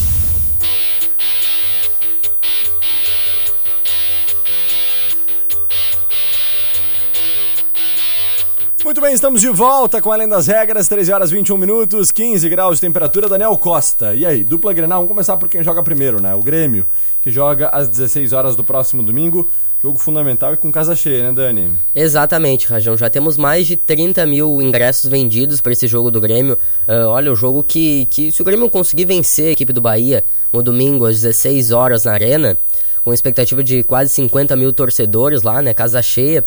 Muito 8.84 9.00
bem, 9.00 9.14
estamos 9.14 9.40
de 9.40 9.48
volta 9.48 10.02
com 10.02 10.10
Além 10.10 10.28
das 10.28 10.48
Regras, 10.48 10.88
13 10.88 11.12
horas 11.12 11.30
21 11.30 11.56
minutos, 11.56 12.10
15 12.10 12.48
graus 12.48 12.78
de 12.78 12.80
temperatura. 12.80 13.28
Daniel 13.28 13.56
Costa. 13.56 14.16
E 14.16 14.26
aí, 14.26 14.42
dupla 14.42 14.72
Grenal, 14.72 14.98
vamos 14.98 15.10
começar 15.10 15.36
por 15.36 15.48
quem 15.48 15.62
joga 15.62 15.82
primeiro, 15.82 16.20
né? 16.20 16.34
O 16.34 16.40
Grêmio, 16.40 16.86
que 17.22 17.30
joga 17.30 17.68
às 17.68 17.88
16 17.88 18.32
horas 18.32 18.56
do 18.56 18.64
próximo 18.64 19.00
domingo. 19.00 19.48
Jogo 19.86 20.00
fundamental 20.00 20.52
e 20.52 20.56
com 20.56 20.72
casa 20.72 20.96
cheia, 20.96 21.22
né, 21.22 21.32
Dani? 21.32 21.70
Exatamente, 21.94 22.66
Rajão. 22.66 22.96
Já 22.96 23.08
temos 23.08 23.36
mais 23.36 23.68
de 23.68 23.76
30 23.76 24.26
mil 24.26 24.60
ingressos 24.60 25.08
vendidos 25.08 25.60
para 25.60 25.70
esse 25.72 25.86
jogo 25.86 26.10
do 26.10 26.20
Grêmio. 26.20 26.58
Ah, 26.88 27.06
olha, 27.06 27.32
o 27.32 27.36
jogo 27.36 27.62
que, 27.62 28.04
que, 28.06 28.32
se 28.32 28.42
o 28.42 28.44
Grêmio 28.44 28.68
conseguir 28.68 29.04
vencer 29.04 29.46
a 29.46 29.50
equipe 29.52 29.72
do 29.72 29.80
Bahia 29.80 30.24
no 30.52 30.60
domingo 30.60 31.06
às 31.06 31.20
16 31.22 31.70
horas 31.70 32.02
na 32.02 32.10
Arena, 32.14 32.58
com 33.04 33.14
expectativa 33.14 33.62
de 33.62 33.84
quase 33.84 34.10
50 34.10 34.56
mil 34.56 34.72
torcedores 34.72 35.42
lá, 35.42 35.62
né? 35.62 35.72
Casa 35.72 36.02
cheia. 36.02 36.44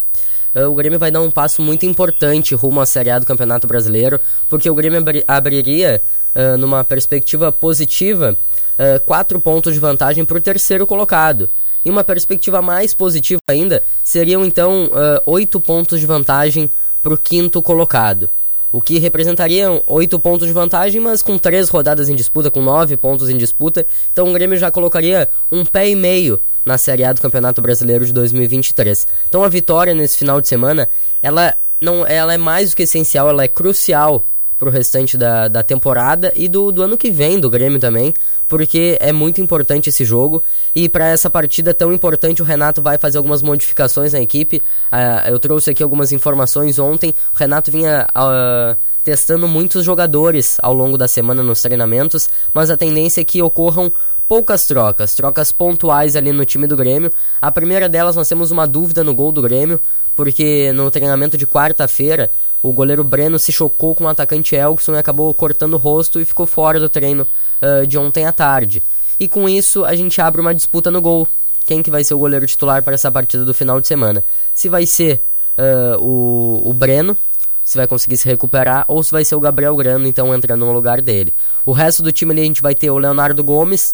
ah, 0.54 0.68
o 0.68 0.76
Grêmio 0.76 1.00
vai 1.00 1.10
dar 1.10 1.22
um 1.22 1.32
passo 1.32 1.62
muito 1.62 1.86
importante 1.86 2.54
rumo 2.54 2.82
à 2.82 2.86
Série 2.86 3.10
A 3.10 3.20
do 3.20 3.26
Campeonato 3.26 3.66
Brasileiro, 3.68 4.20
porque 4.50 4.70
o 4.70 4.76
Grêmio 4.76 5.00
abri- 5.00 5.24
abriria, 5.26 6.02
ah, 6.36 6.58
numa 6.58 6.84
perspectiva 6.84 7.54
positiva, 7.54 8.38
ah, 8.78 9.00
quatro 9.06 9.40
pontos 9.40 9.74
de 9.74 9.80
vantagem 9.80 10.26
para 10.26 10.38
o 10.38 10.42
terceiro 10.42 10.86
colocado. 10.86 11.50
E 11.84 11.90
uma 11.90 12.04
perspectiva 12.04 12.62
mais 12.62 12.94
positiva 12.94 13.42
ainda, 13.50 13.84
seriam 14.04 14.46
então 14.46 14.90
ah, 14.94 15.22
oito 15.26 15.60
pontos 15.60 16.00
de 16.00 16.06
vantagem 16.06 16.72
para 17.02 17.14
o 17.14 17.18
quinto 17.18 17.62
colocado. 17.62 18.30
O 18.72 18.82
que 18.82 19.00
representariam 19.00 19.82
oito 19.88 20.20
pontos 20.20 20.48
de 20.48 20.54
vantagem, 20.54 21.02
mas 21.02 21.24
com 21.24 21.38
três 21.38 21.70
rodadas 21.70 22.08
em 22.08 22.16
disputa, 22.16 22.52
com 22.52 22.62
nove 22.62 22.96
pontos 22.98 23.30
em 23.30 23.38
disputa. 23.38 23.86
Então 24.12 24.30
o 24.30 24.34
Grêmio 24.34 24.58
já 24.58 24.70
colocaria 24.70 25.28
um 25.52 25.66
pé 25.66 25.90
e 25.90 25.96
meio 25.96 26.40
na 26.64 26.78
Série 26.78 27.04
A 27.04 27.12
do 27.12 27.22
Campeonato 27.22 27.62
Brasileiro 27.62 28.06
de 28.06 28.14
2023. 28.14 29.08
Então 29.28 29.44
a 29.44 29.50
vitória 29.50 29.96
nesse 29.96 30.18
final 30.18 30.40
de 30.40 30.48
semana, 30.48 30.88
ela, 31.22 31.56
não, 31.82 32.06
ela 32.06 32.34
é 32.34 32.38
mais 32.38 32.70
do 32.70 32.76
que 32.76 32.84
essencial, 32.84 33.28
ela 33.30 33.44
é 33.44 33.48
crucial 33.48 34.24
pro 34.60 34.70
restante 34.70 35.18
da, 35.18 35.48
da 35.48 35.64
temporada 35.64 36.34
e 36.36 36.50
do, 36.50 36.70
do 36.70 36.84
ano 36.84 36.98
que 36.98 37.10
vem 37.10 37.40
do 37.40 37.50
Grêmio 37.50 37.80
também, 37.80 38.14
porque 38.46 38.98
é 39.00 39.14
muito 39.14 39.40
importante 39.40 39.88
esse 39.88 40.04
jogo 40.04 40.44
e 40.76 40.90
para 40.90 41.08
essa 41.08 41.30
partida 41.30 41.74
tão 41.74 41.94
importante 41.94 42.42
o 42.42 42.46
Renato 42.46 42.82
vai 42.82 42.98
fazer 42.98 43.18
algumas 43.18 43.42
modificações 43.42 44.12
na 44.12 44.20
equipe. 44.20 44.62
Ah, 44.92 45.24
eu 45.28 45.40
trouxe 45.40 45.70
aqui 45.72 45.82
algumas 45.82 46.12
informações 46.12 46.78
ontem. 46.78 47.16
O 47.34 47.40
Renato 47.40 47.72
vinha 47.72 48.06
ah, 48.14 48.76
testando 49.02 49.48
muitos 49.48 49.86
jogadores 49.86 50.58
ao 50.62 50.74
longo 50.74 50.98
da 50.98 51.08
semana 51.08 51.42
nos 51.42 51.62
treinamentos, 51.62 52.30
mas 52.54 52.70
a 52.70 52.76
tendência 52.76 53.22
é 53.22 53.24
que 53.24 53.42
ocorram 53.42 53.90
poucas 54.28 54.68
trocas, 54.68 55.16
trocas 55.16 55.52
pontuais 55.52 56.16
ali 56.16 56.32
no 56.32 56.46
time 56.46 56.68
do 56.68 56.76
Grêmio. 56.76 57.12
A 57.42 57.50
primeira 57.50 57.88
delas 57.88 58.16
nós 58.16 58.28
temos 58.28 58.52
uma 58.52 58.68
dúvida 58.68 59.04
no 59.04 59.16
gol 59.16 59.32
do 59.32 59.42
Grêmio, 59.42 59.80
porque 60.16 60.72
no 60.74 60.92
treinamento 60.92 61.38
de 61.38 61.48
quarta-feira 61.48 62.30
o 62.62 62.74
goleiro 62.74 63.04
Breno 63.04 63.40
se 63.40 63.52
chocou 63.52 63.96
com 63.96 64.04
o 64.04 64.08
atacante 64.08 64.56
Elkson 64.56 64.94
e 64.94 64.98
acabou 64.98 65.34
cortando 65.34 65.74
o 65.74 65.78
rosto 65.78 66.20
e 66.20 66.26
ficou 66.26 66.46
fora 66.46 66.80
do 66.80 66.90
treino 66.90 67.26
ah, 67.62 67.86
de 67.86 67.98
ontem 67.98 68.26
à 68.26 68.32
tarde. 68.32 68.84
E 69.20 69.28
com 69.28 69.48
isso 69.48 69.86
a 69.86 69.96
gente 69.96 70.22
abre 70.22 70.42
uma 70.42 70.54
disputa 70.54 70.92
no 70.92 71.02
gol. 71.02 71.28
Quem 71.66 71.84
que 71.84 71.92
vai 71.92 72.04
ser 72.04 72.14
o 72.14 72.20
goleiro 72.20 72.46
titular 72.46 72.82
para 72.84 72.94
essa 72.94 73.12
partida 73.12 73.46
do 73.46 73.54
final 73.54 73.80
de 73.80 73.88
semana? 73.88 74.24
Se 74.54 74.68
vai 74.68 74.86
ser 74.86 75.22
ah, 75.58 75.98
o, 76.00 76.62
o 76.66 76.74
Breno, 76.74 77.18
se 77.64 77.78
vai 77.78 77.88
conseguir 77.88 78.18
se 78.18 78.28
recuperar, 78.28 78.84
ou 78.88 79.04
se 79.04 79.12
vai 79.12 79.24
ser 79.24 79.36
o 79.36 79.40
Gabriel 79.40 79.76
Grano, 79.76 80.08
então 80.08 80.34
entrando 80.34 80.66
no 80.66 80.74
lugar 80.74 81.02
dele. 81.02 81.34
O 81.66 81.72
resto 81.72 82.02
do 82.02 82.12
time 82.12 82.32
ali 82.32 82.42
a 82.42 82.46
gente 82.46 82.62
vai 82.62 82.74
ter 82.74 82.90
o 82.90 82.98
Leonardo 82.98 83.44
Gomes, 83.44 83.94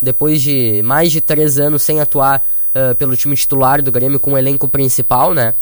depois 0.00 0.40
de 0.40 0.82
mais 0.82 1.10
de 1.10 1.20
três 1.20 1.58
anos 1.58 1.82
sem 1.82 2.00
atuar 2.00 2.46
ah, 2.74 2.94
pelo 2.94 3.16
time 3.16 3.34
titular 3.34 3.82
do 3.82 3.90
Grêmio 3.90 4.20
com 4.20 4.32
o 4.32 4.38
elenco 4.38 4.68
principal, 4.68 5.34
né? 5.34 5.54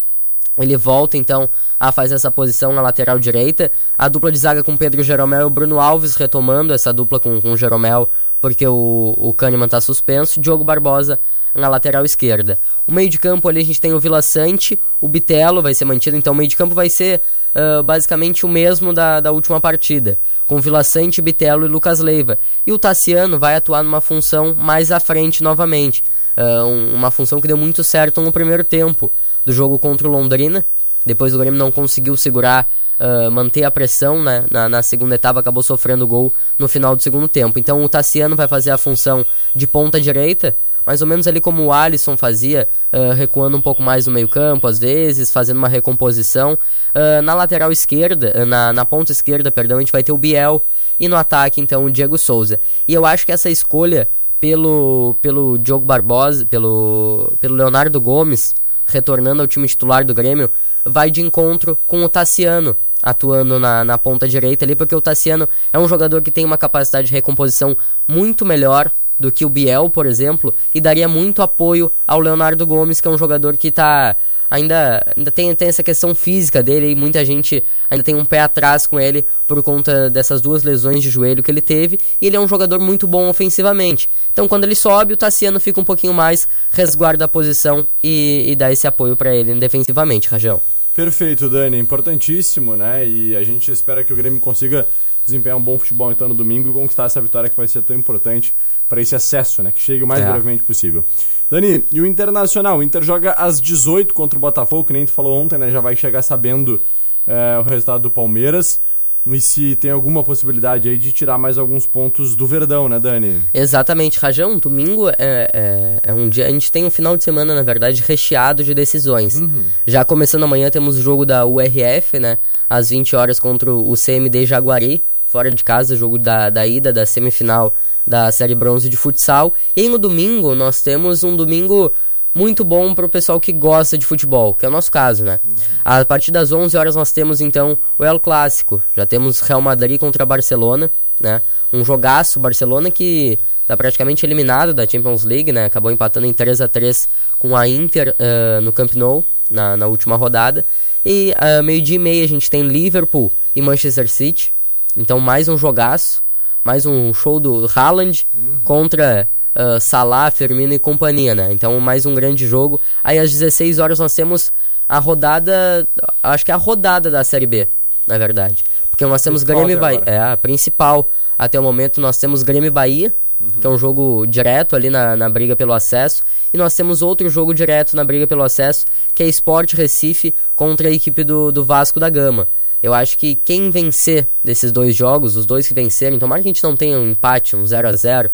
Ele 0.59 0.77
volta 0.77 1.17
então 1.17 1.49
a 1.89 1.93
fazer 1.93 2.15
essa 2.15 2.31
posição 2.31 2.73
na 2.73 2.81
lateral 2.83 3.19
direita. 3.19 3.71
A 3.97 4.09
dupla 4.09 4.31
de 4.33 4.39
zaga 4.39 4.63
com 4.63 4.77
Pedro 4.77 5.03
Jeromel 5.03 5.43
e 5.43 5.45
o 5.45 5.51
Bruno 5.51 5.81
Alves 5.81 6.15
retomando 6.17 6.73
essa 6.73 6.93
dupla 6.93 7.21
com, 7.21 7.41
com 7.41 7.53
o 7.53 7.57
Jeromel, 7.57 8.09
porque 8.41 8.67
o, 8.67 9.15
o 9.17 9.33
Kahneman 9.35 9.67
está 9.67 9.81
suspenso. 9.81 10.41
Diogo 10.41 10.65
Barbosa 10.65 11.19
na 11.55 11.69
lateral 11.69 12.05
esquerda. 12.05 12.59
O 12.85 12.93
meio 12.93 13.09
de 13.09 13.17
campo 13.19 13.49
ali 13.49 13.61
a 13.61 13.65
gente 13.65 13.81
tem 13.81 13.93
o 13.93 14.01
Vila 14.01 14.21
Sante, 14.23 14.79
o 15.01 15.07
Bitelo 15.07 15.63
vai 15.63 15.73
ser 15.73 15.85
mantido, 15.85 16.17
então 16.17 16.33
o 16.33 16.37
meio 16.37 16.49
de 16.49 16.57
campo 16.57 16.75
vai 16.75 16.91
ser 16.91 17.23
ah, 17.55 17.81
basicamente 17.81 18.45
o 18.45 18.49
mesmo 18.49 18.93
da, 18.93 19.21
da 19.21 19.31
última 19.31 19.61
partida, 19.61 20.19
com 20.47 20.61
Vila 20.61 20.83
Sante, 20.83 21.23
Bitelo 21.23 21.65
e 21.65 21.69
Lucas 21.69 22.01
Leiva. 22.01 22.37
E 22.67 22.73
o 22.73 22.79
Tassiano 22.79 23.39
vai 23.39 23.55
atuar 23.55 23.85
numa 23.85 24.01
função 24.01 24.53
mais 24.53 24.91
à 24.91 24.99
frente 24.99 25.45
novamente, 25.45 26.03
ah, 26.37 26.65
um- 26.65 26.95
uma 26.97 27.13
função 27.13 27.41
que 27.41 27.47
deu 27.47 27.57
muito 27.57 27.85
certo 27.85 28.21
no 28.21 28.33
primeiro 28.33 28.65
tempo 28.65 29.13
do 29.47 29.53
jogo 29.53 29.79
contra 29.79 30.09
o 30.09 30.11
Londrina. 30.11 30.65
Depois 31.05 31.35
o 31.35 31.39
Grêmio 31.39 31.59
não 31.59 31.71
conseguiu 31.71 32.17
segurar, 32.17 32.69
ah, 32.99 33.31
manter 33.31 33.65
a 33.65 33.71
pressão 33.71 34.23
né? 34.23 34.45
na, 34.51 34.69
na 34.69 34.83
segunda 34.83 35.15
etapa, 35.15 35.41
acabou 35.41 35.63
sofrendo 35.63 36.07
gol 36.07 36.33
no 36.59 36.69
final 36.69 36.95
do 36.97 37.03
segundo 37.03 37.29
tempo. 37.29 37.59
Então 37.59 37.83
o 37.83 37.89
Tassiano 37.89 38.37
vai 38.37 38.49
fazer 38.49 38.71
a 38.71 38.79
função 38.79 39.25
de 39.55 39.67
ponta 39.67 40.01
direita, 40.01 40.57
mais 40.87 41.01
ou 41.01 41.07
menos 41.07 41.27
ali 41.27 41.41
como 41.41 41.65
o 41.65 41.73
Alisson 41.73 42.17
fazia, 42.17 42.69
ah, 42.93 43.15
recuando 43.15 43.57
um 43.57 43.63
pouco 43.63 43.83
mais 43.83 44.07
no 44.07 44.13
meio-campo, 44.13 44.67
às 44.67 44.79
vezes, 44.79 45.33
fazendo 45.33 45.59
uma 45.59 45.69
recomposição. 45.69 46.59
Ah, 46.95 47.21
na 47.23 47.35
lateral 47.35 47.73
esquerda, 47.73 48.45
na, 48.47 48.73
na 48.73 48.85
ponta 48.85 49.13
esquerda, 49.13 49.51
perdão, 49.51 49.79
a 49.79 49.81
gente 49.81 49.93
vai 49.93 50.03
ter 50.03 50.13
o 50.13 50.19
Biel. 50.19 50.65
E 50.99 51.09
no 51.09 51.17
ataque, 51.17 51.61
então, 51.61 51.85
o 51.85 51.91
Diego 51.91 52.17
Souza. 52.17 52.61
E 52.87 52.95
eu 52.95 53.05
acho 53.05 53.27
que 53.27 53.33
essa 53.33 53.51
escolha 53.51 54.09
pelo, 54.45 55.17
pelo 55.23 55.59
Diogo 55.59 55.87
Barbosa, 55.87 56.45
pelo, 56.45 57.33
pelo 57.41 57.55
Leonardo 57.55 57.99
Gomes, 57.99 58.55
retornando 58.85 59.41
ao 59.41 59.49
time 59.49 59.67
titular 59.67 60.05
do 60.05 60.13
Grêmio, 60.13 60.51
vai 60.85 61.11
de 61.11 61.21
encontro 61.21 61.79
com 61.87 62.05
o 62.05 62.09
Tassiano 62.09 62.77
atuando 63.03 63.59
na, 63.61 63.85
na 63.85 63.99
ponta 63.99 64.27
direita 64.27 64.65
ali, 64.65 64.75
porque 64.75 64.95
o 64.95 65.01
Tassiano 65.01 65.47
é 65.73 65.79
um 65.79 65.87
jogador 65.87 66.23
que 66.23 66.31
tem 66.31 66.45
uma 66.45 66.57
capacidade 66.57 67.09
de 67.09 67.13
recomposição 67.13 67.77
muito 68.09 68.47
melhor 68.47 68.91
do 69.19 69.31
que 69.31 69.45
o 69.45 69.51
Biel, 69.51 69.91
por 69.91 70.07
exemplo, 70.07 70.55
e 70.75 70.81
daria 70.81 71.07
muito 71.07 71.43
apoio 71.43 71.93
ao 72.07 72.19
Leonardo 72.19 72.67
Gomes, 72.67 73.01
que 73.01 73.07
é 73.07 73.11
um 73.11 73.19
jogador 73.19 73.57
que 73.57 73.71
tá 73.71 74.17
ainda, 74.51 75.05
ainda 75.17 75.31
tem, 75.31 75.55
tem 75.55 75.69
essa 75.69 75.83
questão 75.83 76.15
física 76.15 76.63
dele 76.63 76.91
e 76.91 76.95
muita 76.95 77.25
gente 77.25 77.63
ainda 77.91 78.03
tem 78.03 78.15
um 78.15 78.25
pé 78.25 78.41
atrás 78.41 78.87
com 78.87 78.99
ele 78.99 79.27
por 79.47 79.63
conta 79.63 80.09
dessas 80.11 80.41
duas 80.41 80.63
lesões 80.63 81.03
de 81.03 81.11
joelho 81.11 81.43
que 81.43 81.51
ele 81.51 81.61
teve. 81.61 81.99
E 82.21 82.27
ele 82.27 82.37
é 82.37 82.41
um 82.41 82.49
jogador 82.49 82.81
muito 82.81 83.07
bom 83.07 83.29
ofensivamente. 83.29 84.09
Então, 84.33 84.49
quando 84.49 84.65
ele 84.65 84.75
sobe, 84.75 85.15
o 85.15 85.17
Tassiano 85.17 85.61
fica 85.61 85.81
um 85.81 85.85
pouquinho 85.85 86.15
mais, 86.15 86.49
resguarda 86.71 87.25
a 87.25 87.29
posição 87.29 87.87
e, 88.03 88.45
e 88.49 88.57
dá 88.57 88.73
esse 88.73 88.87
apoio 88.87 89.17
para 89.17 89.35
ele 89.35 89.55
defensivamente, 89.55 90.29
Rajão. 90.29 90.61
Perfeito, 90.95 91.49
Dani. 91.49 91.79
Importantíssimo, 91.79 92.77
né? 92.77 93.07
E 93.07 93.37
a 93.37 93.43
gente 93.43 93.71
espera 93.71 94.05
que 94.05 94.13
o 94.13 94.17
Grêmio 94.17 94.39
consiga 94.41 94.87
desempenhar 95.25 95.57
um 95.57 95.63
bom 95.63 95.79
futebol 95.79 96.13
então 96.13 96.29
no 96.29 96.35
domingo 96.35 96.69
e 96.69 96.73
conquistar 96.73 97.05
essa 97.07 97.21
vitória 97.21 97.49
que 97.49 97.57
vai 97.57 97.67
ser 97.67 97.83
tão 97.83 97.97
importante 97.97 98.55
para 98.89 99.01
esse 99.01 99.15
acesso, 99.15 99.63
né? 99.63 99.73
Que 99.73 99.81
chegue 99.81 100.05
o 100.05 100.07
mais 100.07 100.23
É. 100.23 100.31
brevemente 100.31 100.63
possível. 100.63 101.05
Dani, 101.51 101.85
e 101.91 102.01
o 102.01 102.07
Internacional? 102.07 102.79
O 102.79 102.83
Inter 102.83 103.03
joga 103.03 103.33
às 103.33 103.61
18 103.61 104.15
contra 104.15 104.39
o 104.39 104.41
Botafogo, 104.41 104.85
que 104.85 104.93
nem 104.93 105.05
tu 105.05 105.13
falou 105.13 105.37
ontem, 105.43 105.59
né? 105.59 105.71
Já 105.71 105.81
vai 105.81 105.97
chegar 105.97 106.23
sabendo 106.23 106.81
é, 107.27 107.59
o 107.59 107.63
resultado 107.63 108.03
do 108.03 108.11
Palmeiras. 108.11 108.81
E 109.27 109.41
se 109.41 109.75
tem 109.77 109.91
alguma 109.91 110.23
possibilidade 110.23 110.89
aí 110.89 110.99
de 110.99 111.11
tirar 111.11 111.39
mais 111.39 111.57
alguns 111.57 111.87
pontos 111.87 112.37
do 112.37 112.47
Verdão, 112.47 112.89
né, 112.89 113.01
Dani? 113.01 113.41
Exatamente, 113.55 114.19
Rajão, 114.19 114.59
domingo 114.59 115.09
é, 115.09 115.15
é, 115.19 116.01
é 116.03 116.15
um 116.15 116.29
dia. 116.29 116.47
A 116.47 116.51
gente 116.51 116.71
tem 116.71 116.85
um 116.85 116.91
final 116.91 117.17
de 117.17 117.25
semana, 117.25 117.55
na 117.55 117.63
verdade, 117.63 118.03
recheado 118.07 118.63
de 118.63 118.75
decisões. 118.75 119.41
Já 119.87 120.05
começando 120.05 120.43
amanhã, 120.43 120.71
temos 120.71 120.99
o 120.99 121.03
jogo 121.03 121.25
da 121.25 121.47
URF, 121.47 122.19
né? 122.19 122.37
Às 122.69 122.91
20 122.91 123.17
horas 123.17 123.41
contra 123.41 123.73
o 123.73 123.95
CMD 123.95 124.45
Jaguari, 124.45 125.03
fora 125.25 125.51
de 125.51 125.65
casa, 125.65 125.97
jogo 125.97 126.19
da, 126.19 126.51
da 126.51 126.67
ida 126.67 126.93
da 126.93 127.07
semifinal 127.07 127.75
da 128.07 128.31
Série 128.31 128.55
Bronze 128.55 128.89
de 128.91 128.97
futsal. 128.97 129.55
E 129.75 129.81
aí 129.83 129.89
no 129.89 129.99
domingo, 129.99 130.55
nós 130.55 130.83
temos 130.83 131.25
um 131.25 131.35
domingo 131.35 131.93
muito 132.35 132.65
bom 132.65 132.95
para 132.95 133.07
o 133.07 133.09
pessoal 133.09 133.39
que 133.39 133.53
gosta 133.53 133.97
de 133.97 134.05
futebol, 134.05 134.55
que 134.55 134.67
é 134.67 134.69
o 134.69 134.73
nosso 134.73 134.91
caso, 134.91 135.23
né? 135.25 135.39
A 135.85 136.05
partir 136.05 136.33
das 136.33 136.51
11 136.51 136.77
horas 136.77 136.97
nós 136.97 137.13
temos 137.13 137.41
então 137.41 137.79
o 137.97 138.05
El 138.05 138.19
Clássico. 138.19 138.83
Já 138.97 139.07
temos 139.07 139.41
Real 139.41 139.63
Madrid 139.63 140.01
contra 140.01 140.27
Barcelona, 140.27 140.91
né? 141.21 141.41
Um 141.73 141.85
jogaço, 141.85 142.41
Barcelona 142.41 142.91
que 142.91 143.39
tá 143.67 143.77
praticamente 143.77 144.27
eliminado 144.27 144.75
da 144.75 144.87
Champions 144.87 145.25
League, 145.25 145.53
né? 145.53 145.67
Acabou 145.67 145.93
empatando 145.93 146.27
em 146.27 146.33
3 146.33 146.61
a 146.61 146.69
3 146.69 147.09
com 147.39 147.57
a 147.57 147.69
Inter 147.69 148.15
eh, 148.19 148.61
no 148.61 148.73
Camp 148.73 148.95
Nou 148.95 149.25
na, 149.49 149.77
na 149.77 149.87
última 149.87 150.17
rodada. 150.17 150.65
E 151.05 151.33
ah, 151.37 151.63
meio-dia 151.63 151.97
e 151.97 151.99
meia 151.99 152.25
a 152.25 152.29
gente 152.29 152.51
tem 152.51 152.67
Liverpool 152.67 153.31
e 153.55 153.63
Manchester 153.63 154.09
City. 154.09 154.53
Então 154.97 155.21
mais 155.21 155.49
um 155.49 155.57
jogaço, 155.57 156.23
mais 156.65 156.85
um 156.85 157.15
show 157.15 157.39
do 157.39 157.71
Haaland 157.75 158.27
contra 158.65 159.29
ah, 159.55 159.79
Salah, 159.79 160.31
Firmino 160.31 160.73
e 160.73 160.79
companhia, 160.79 161.35
né? 161.35 161.53
Então 161.53 161.79
mais 161.81 162.07
um 162.07 162.15
grande 162.15 162.47
jogo. 162.47 162.81
Aí 163.03 163.19
às 163.19 163.31
16 163.31 163.79
horas 163.79 163.99
nós 163.99 164.15
temos 164.15 164.53
a 164.89 164.99
rodada, 164.99 165.87
acho 166.23 166.45
que 166.45 166.51
é 166.51 166.55
a 166.55 166.59
rodada 166.59 167.11
da 167.11 167.25
Série 167.25 167.47
B, 167.47 167.69
na 168.07 168.19
verdade. 168.19 168.65
Porque 168.91 169.05
nós 169.07 169.23
temos 169.23 169.43
Principal 169.43 169.65
Grêmio 169.65 169.79
e 169.79 169.81
Bahia. 169.81 170.03
É, 170.07 170.19
a 170.19 170.37
principal 170.37 171.09
até 171.39 171.59
o 171.59 171.63
momento 171.63 172.01
nós 172.01 172.17
temos 172.17 172.43
Grêmio 172.43 172.69
e 172.69 172.71
Bahia, 172.71 173.13
que 173.61 173.67
é 173.67 173.71
um 173.71 173.77
jogo 173.77 174.27
direto 174.27 174.77
ali 174.77 174.89
na, 174.89 175.17
na 175.17 175.29
briga 175.29 175.57
pelo 175.57 175.73
acesso. 175.73 176.23
E 176.53 176.57
nós 176.57 176.75
temos 176.75 177.03
outro 177.03 177.29
jogo 177.29 177.53
direto 177.53 177.97
na 177.97 178.05
briga 178.05 178.27
pelo 178.27 178.43
acesso, 178.43 178.85
que 179.15 179.23
é 179.23 179.27
Sport 179.27 179.75
Recife 179.75 180.35
contra 180.55 180.89
a 180.89 180.93
equipe 180.93 181.25
do, 181.25 181.51
do 181.51 181.65
Vasco 181.65 181.99
da 181.99 182.09
Gama. 182.09 182.49
Eu 182.83 182.93
acho 182.93 183.17
que 183.17 183.35
quem 183.35 183.71
vencer 183.71 184.29
desses 184.45 184.71
dois 184.71 184.95
jogos, 184.95 185.37
os 185.37 185.47
dois 185.47 185.67
que 185.67 185.75
vencerem, 185.75 186.19
tomara 186.19 186.43
que 186.43 186.49
a 186.49 186.53
gente 186.53 186.63
não 186.63 186.77
tenha 186.77 186.99
um 186.99 187.11
empate, 187.11 187.57
um 187.57 187.67
0 187.67 187.89
a 187.89 187.93
0 187.95 188.31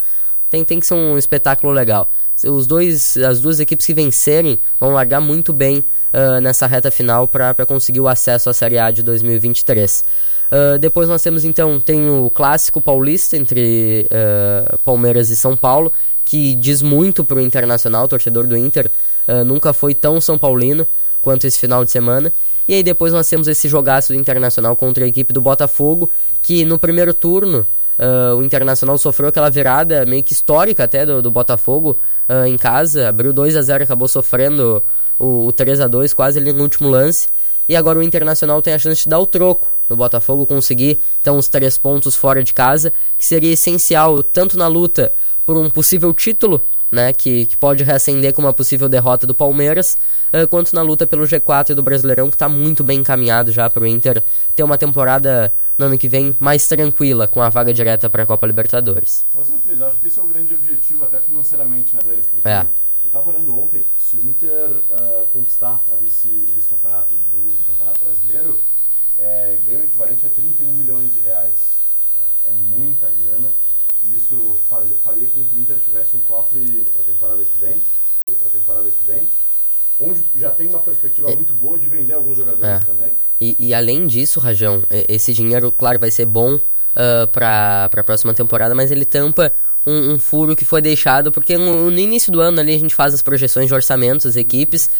tem, 0.50 0.64
tem 0.64 0.80
que 0.80 0.86
ser 0.86 0.94
um 0.94 1.16
espetáculo 1.16 1.72
legal. 1.72 2.10
Os 2.44 2.66
dois, 2.66 3.16
as 3.16 3.40
duas 3.40 3.60
equipes 3.60 3.86
que 3.86 3.94
vencerem 3.94 4.58
vão 4.78 4.90
largar 4.90 5.20
muito 5.20 5.52
bem 5.52 5.84
ah, 6.12 6.40
nessa 6.40 6.66
reta 6.66 6.90
final 6.90 7.28
para 7.28 7.64
conseguir 7.64 8.00
o 8.00 8.08
acesso 8.08 8.50
à 8.50 8.52
Série 8.52 8.78
A 8.78 8.90
de 8.90 9.02
2023. 9.02 10.04
Ah, 10.50 10.76
depois 10.78 11.08
nós 11.08 11.22
temos 11.22 11.44
então 11.44 11.78
tem 11.78 12.10
o 12.10 12.28
clássico 12.28 12.80
paulista 12.80 13.36
entre 13.36 14.08
ah, 14.10 14.76
Palmeiras 14.84 15.30
e 15.30 15.36
São 15.36 15.56
Paulo, 15.56 15.92
que 16.24 16.54
diz 16.56 16.82
muito 16.82 17.24
pro 17.24 17.40
Internacional, 17.40 18.04
o 18.04 18.08
torcedor 18.08 18.46
do 18.46 18.56
Inter 18.56 18.90
nunca 19.46 19.72
foi 19.72 19.94
tão 19.94 20.20
São 20.20 20.36
Paulino 20.36 20.86
quanto 21.22 21.46
esse 21.46 21.58
final 21.58 21.84
de 21.84 21.90
semana. 21.90 22.32
E 22.68 22.74
aí 22.74 22.82
depois 22.82 23.12
nós 23.12 23.28
temos 23.28 23.48
esse 23.48 23.68
jogaço 23.68 24.12
do 24.12 24.18
Internacional 24.18 24.76
contra 24.76 25.04
a 25.04 25.08
equipe 25.08 25.32
do 25.32 25.40
Botafogo, 25.40 26.10
que 26.40 26.64
no 26.64 26.78
primeiro 26.78 27.12
turno 27.12 27.66
ah, 28.00 28.34
o 28.34 28.42
Internacional 28.42 28.96
sofreu 28.96 29.28
aquela 29.28 29.50
virada 29.50 30.06
meio 30.06 30.22
que 30.24 30.32
histórica 30.32 30.84
até 30.84 31.04
do, 31.04 31.20
do 31.20 31.30
Botafogo 31.30 31.98
ah, 32.26 32.48
em 32.48 32.56
casa, 32.56 33.10
abriu 33.10 33.30
2 33.30 33.56
a 33.56 33.62
0 33.62 33.84
acabou 33.84 34.08
sofrendo 34.08 34.82
o, 35.18 35.46
o 35.46 35.52
3 35.52 35.80
a 35.82 35.86
2 35.86 36.14
quase 36.14 36.38
ali 36.38 36.50
no 36.52 36.62
último 36.62 36.88
lance. 36.88 37.28
E 37.68 37.76
agora 37.76 37.98
o 37.98 38.02
Internacional 38.02 38.60
tem 38.62 38.72
a 38.72 38.78
chance 38.78 39.04
de 39.04 39.08
dar 39.08 39.18
o 39.18 39.26
troco 39.26 39.70
no 39.88 39.94
Botafogo, 39.96 40.46
conseguir 40.46 40.98
então 41.20 41.36
os 41.36 41.46
três 41.46 41.76
pontos 41.76 42.16
fora 42.16 42.42
de 42.42 42.54
casa, 42.54 42.92
que 43.18 43.24
seria 43.24 43.52
essencial 43.52 44.22
tanto 44.22 44.56
na 44.58 44.66
luta 44.66 45.12
por 45.44 45.56
um 45.56 45.68
possível 45.68 46.12
título, 46.14 46.60
né, 46.90 47.12
que, 47.12 47.46
que 47.46 47.56
pode 47.56 47.84
reacender 47.84 48.32
com 48.32 48.42
uma 48.42 48.52
possível 48.52 48.88
derrota 48.88 49.26
do 49.26 49.34
Palmeiras, 49.34 49.96
eh, 50.32 50.46
quanto 50.46 50.74
na 50.74 50.82
luta 50.82 51.06
pelo 51.06 51.24
G4 51.24 51.74
do 51.74 51.82
Brasileirão, 51.82 52.28
que 52.28 52.34
está 52.34 52.48
muito 52.48 52.82
bem 52.82 52.98
encaminhado 53.00 53.52
já 53.52 53.70
para 53.70 53.82
o 53.84 53.86
Inter 53.86 54.22
ter 54.54 54.62
uma 54.64 54.76
temporada 54.76 55.52
no 55.78 55.86
ano 55.86 55.96
que 55.98 56.08
vem 56.08 56.36
mais 56.40 56.66
tranquila, 56.66 57.28
com 57.28 57.40
a 57.40 57.48
vaga 57.48 57.72
direta 57.72 58.10
para 58.10 58.24
a 58.24 58.26
Copa 58.26 58.46
Libertadores. 58.46 59.24
Com 59.32 59.44
certeza, 59.44 59.86
acho 59.86 59.96
que 59.96 60.06
esse 60.08 60.18
é 60.18 60.22
o 60.22 60.26
grande 60.26 60.54
objetivo, 60.54 61.04
até 61.04 61.20
financeiramente, 61.20 61.94
né? 61.94 62.02
Porque 62.02 62.48
É. 62.48 62.66
eu 63.04 63.10
tava 63.10 63.30
olhando 63.30 63.56
ontem, 63.56 63.84
se 63.98 64.16
o 64.16 64.22
Inter 64.28 64.70
ah, 64.90 65.24
conquistar 65.32 65.80
vice, 66.00 66.28
o 66.50 66.54
vice-campeonato 66.54 67.14
do 67.14 67.52
Campeonato 67.66 68.04
Brasileiro, 68.04 68.60
é, 69.18 69.58
ganha 69.64 69.80
o 69.80 69.84
equivalente 69.84 70.26
a 70.26 70.28
31 70.28 70.72
milhões 70.72 71.14
de 71.14 71.20
reais. 71.20 71.60
né? 72.14 72.22
É 72.48 72.52
muita 72.52 73.06
grana. 73.20 73.52
Isso 74.14 74.56
fa- 74.68 74.82
faria 75.04 75.28
com 75.28 75.44
que 75.44 75.54
o 75.54 75.58
Inter 75.58 75.76
tivesse 75.78 76.16
um 76.16 76.20
cofre 76.20 76.86
para 76.92 77.02
a 77.02 77.04
temporada 77.04 77.44
que 77.44 77.58
vem, 77.58 77.82
para 78.38 78.48
a 78.48 78.50
temporada 78.50 78.90
que 78.90 79.04
vem, 79.04 79.28
onde 80.00 80.24
já 80.36 80.50
tem 80.50 80.66
uma 80.68 80.78
perspectiva 80.78 81.30
muito 81.34 81.54
boa 81.54 81.78
de 81.78 81.88
vender 81.88 82.14
alguns 82.14 82.36
jogadores 82.36 82.82
É. 82.82 82.84
também. 82.84 83.12
E, 83.40 83.54
e 83.58 83.74
além 83.74 84.06
disso, 84.06 84.40
Rajão, 84.40 84.82
esse 85.08 85.34
dinheiro, 85.34 85.70
claro, 85.70 85.98
vai 85.98 86.10
ser 86.10 86.24
bom 86.26 86.58
para 87.32 87.84
a 87.92 88.02
próxima 88.04 88.34
temporada, 88.34 88.74
mas 88.74 88.90
ele 88.90 89.04
tampa 89.04 89.52
um, 89.86 90.12
um 90.14 90.18
furo 90.18 90.56
que 90.56 90.64
foi 90.64 90.80
deixado, 90.82 91.30
porque 91.32 91.56
no, 91.56 91.90
no 91.90 91.98
início 91.98 92.32
do 92.32 92.40
ano 92.40 92.60
ali 92.60 92.74
a 92.74 92.78
gente 92.78 92.94
faz 92.94 93.14
as 93.14 93.22
projeções 93.22 93.68
de 93.68 93.74
orçamentos 93.74 94.24
das 94.26 94.36
equipes, 94.36 94.90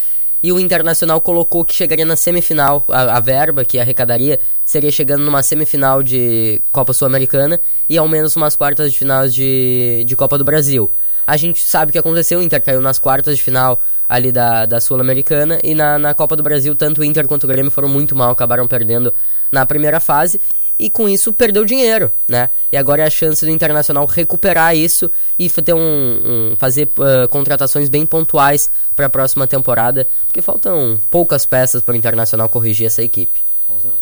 e 0.42 0.52
o 0.52 0.60
Internacional 0.60 1.20
colocou 1.20 1.64
que 1.64 1.74
chegaria 1.74 2.04
na 2.04 2.16
semifinal, 2.16 2.84
a, 2.88 3.16
a 3.16 3.20
verba 3.20 3.64
que 3.64 3.78
arrecadaria 3.78 4.40
seria 4.64 4.90
chegando 4.90 5.24
numa 5.24 5.42
semifinal 5.42 6.02
de 6.02 6.62
Copa 6.72 6.92
Sul-Americana 6.92 7.60
e 7.88 7.98
ao 7.98 8.08
menos 8.08 8.36
umas 8.36 8.56
quartas 8.56 8.92
de 8.92 8.98
final 8.98 9.28
de, 9.28 10.04
de 10.06 10.16
Copa 10.16 10.38
do 10.38 10.44
Brasil. 10.44 10.90
A 11.26 11.36
gente 11.36 11.62
sabe 11.62 11.90
o 11.90 11.92
que 11.92 11.98
aconteceu, 11.98 12.40
o 12.40 12.42
Inter 12.42 12.62
caiu 12.62 12.80
nas 12.80 12.98
quartas 12.98 13.36
de 13.36 13.42
final 13.42 13.80
ali 14.08 14.32
da, 14.32 14.66
da 14.66 14.80
Sul-Americana 14.80 15.60
e 15.62 15.74
na, 15.74 15.98
na 15.98 16.12
Copa 16.14 16.34
do 16.34 16.42
Brasil, 16.42 16.74
tanto 16.74 17.02
o 17.02 17.04
Inter 17.04 17.28
quanto 17.28 17.44
o 17.44 17.46
Grêmio 17.46 17.70
foram 17.70 17.88
muito 17.88 18.16
mal, 18.16 18.32
acabaram 18.32 18.66
perdendo 18.66 19.14
na 19.52 19.64
primeira 19.64 20.00
fase 20.00 20.40
e 20.80 20.90
com 20.90 21.08
isso 21.08 21.32
perdeu 21.32 21.64
dinheiro, 21.64 22.10
né? 22.28 22.50
E 22.72 22.76
agora 22.76 23.02
é 23.02 23.06
a 23.06 23.10
chance 23.10 23.44
do 23.44 23.50
Internacional 23.50 24.04
recuperar 24.06 24.74
isso 24.76 25.10
e 25.38 25.48
ter 25.48 25.74
um, 25.74 25.78
um- 25.80 26.56
fazer 26.56 26.88
ah, 26.98 27.28
contratações 27.28 27.88
bem 27.88 28.04
pontuais 28.06 28.70
para 28.96 29.06
a 29.06 29.10
próxima 29.10 29.46
temporada, 29.46 30.06
porque 30.26 30.40
faltam 30.42 30.98
poucas 31.10 31.44
peças 31.46 31.82
para 31.82 31.92
o 31.92 31.96
Internacional 31.96 32.48
corrigir 32.48 32.86
essa 32.86 33.02
equipe. 33.02 33.40
Com 33.66 33.78
certeza. 33.78 34.00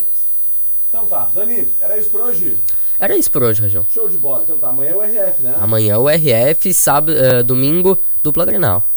Então 0.89 1.05
tá, 1.05 1.29
Dani, 1.33 1.73
era 1.79 1.97
isso 1.97 2.09
por 2.09 2.21
hoje? 2.21 2.57
Era 2.99 3.15
isso 3.15 3.31
por 3.31 3.43
hoje, 3.43 3.61
Rajão. 3.61 3.85
Show 3.93 4.09
de 4.09 4.17
bola. 4.17 4.43
Então 4.43 4.57
tá, 4.57 4.69
amanhã 4.69 4.91
é 4.91 4.95
o 4.95 5.01
RF, 5.01 5.43
né? 5.43 5.55
Amanhã 5.59 5.97
o 5.99 6.09
RF, 6.09 6.73
sábado, 6.73 7.15
ah, 7.17 7.43
domingo, 7.43 7.97
dupla 8.23 8.43
Grenal. 8.45 8.88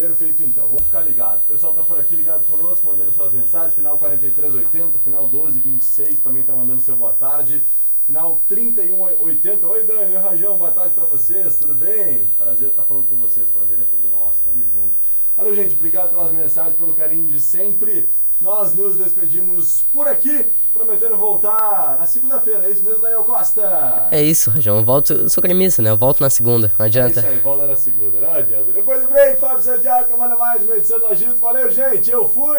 Perfeito 0.00 0.42
então. 0.42 0.66
Vamos 0.66 0.84
ficar 0.84 1.00
ligado. 1.00 1.42
O 1.42 1.46
pessoal 1.46 1.74
tá 1.74 1.82
por 1.82 2.00
aqui 2.00 2.16
ligado 2.16 2.46
conosco, 2.46 2.86
mandando 2.86 3.12
suas 3.12 3.34
mensagens. 3.34 3.74
Final 3.74 3.98
4380, 3.98 4.98
final 4.98 5.28
1226, 5.28 6.20
também 6.20 6.42
tá 6.42 6.56
mandando 6.56 6.80
seu 6.80 6.96
boa 6.96 7.12
tarde. 7.12 7.66
final 8.06 8.42
3180. 8.48 9.66
Oi, 9.66 9.84
Dani, 9.84 10.14
oi, 10.14 10.16
Rajão, 10.16 10.56
boa 10.56 10.72
tarde 10.72 10.94
pra 10.94 11.04
vocês, 11.04 11.58
tudo 11.58 11.74
bem? 11.74 12.24
Prazer 12.28 12.70
estar 12.70 12.84
falando 12.84 13.08
com 13.10 13.16
vocês, 13.16 13.50
prazer 13.50 13.78
é 13.78 13.82
todo 13.82 14.08
nosso, 14.08 14.42
tamo 14.42 14.64
junto. 14.64 14.96
Valeu, 15.36 15.54
gente, 15.54 15.74
obrigado 15.74 16.08
pelas 16.08 16.32
mensagens, 16.32 16.76
pelo 16.76 16.94
carinho 16.94 17.26
de 17.26 17.38
sempre. 17.38 18.08
Nós 18.40 18.74
nos 18.74 18.96
despedimos 18.96 19.84
por 19.92 20.08
aqui, 20.08 20.46
prometendo 20.72 21.14
voltar 21.14 21.98
na 22.00 22.06
segunda-feira, 22.06 22.66
é 22.66 22.70
isso 22.70 22.82
mesmo, 22.82 23.02
Daniel 23.02 23.22
Costa? 23.22 24.08
É 24.10 24.22
isso, 24.22 24.48
Rajão. 24.50 24.78
Eu 24.78 24.84
volto. 24.84 25.12
Eu 25.12 25.28
sou 25.28 25.42
gremista, 25.42 25.82
né? 25.82 25.90
Eu 25.90 25.98
volto 25.98 26.20
na 26.22 26.30
segunda. 26.30 26.72
Não 26.78 26.84
É 26.86 26.88
adianta. 26.88 27.20
isso 27.20 27.28
aí, 27.28 27.38
volta 27.40 27.66
na 27.66 27.76
segunda, 27.76 28.18
não 28.18 28.32
adianta. 28.32 28.72
Depois 28.72 29.02
do 29.02 29.08
break, 29.08 29.38
Fábio 29.38 29.62
Santiago 29.62 30.16
manda 30.18 30.36
mais 30.36 30.62
uma 30.64 30.74
edição 30.76 30.98
do 30.98 31.06
Agito. 31.08 31.36
Valeu, 31.36 31.70
gente, 31.70 32.10
eu 32.10 32.26
fui! 32.26 32.56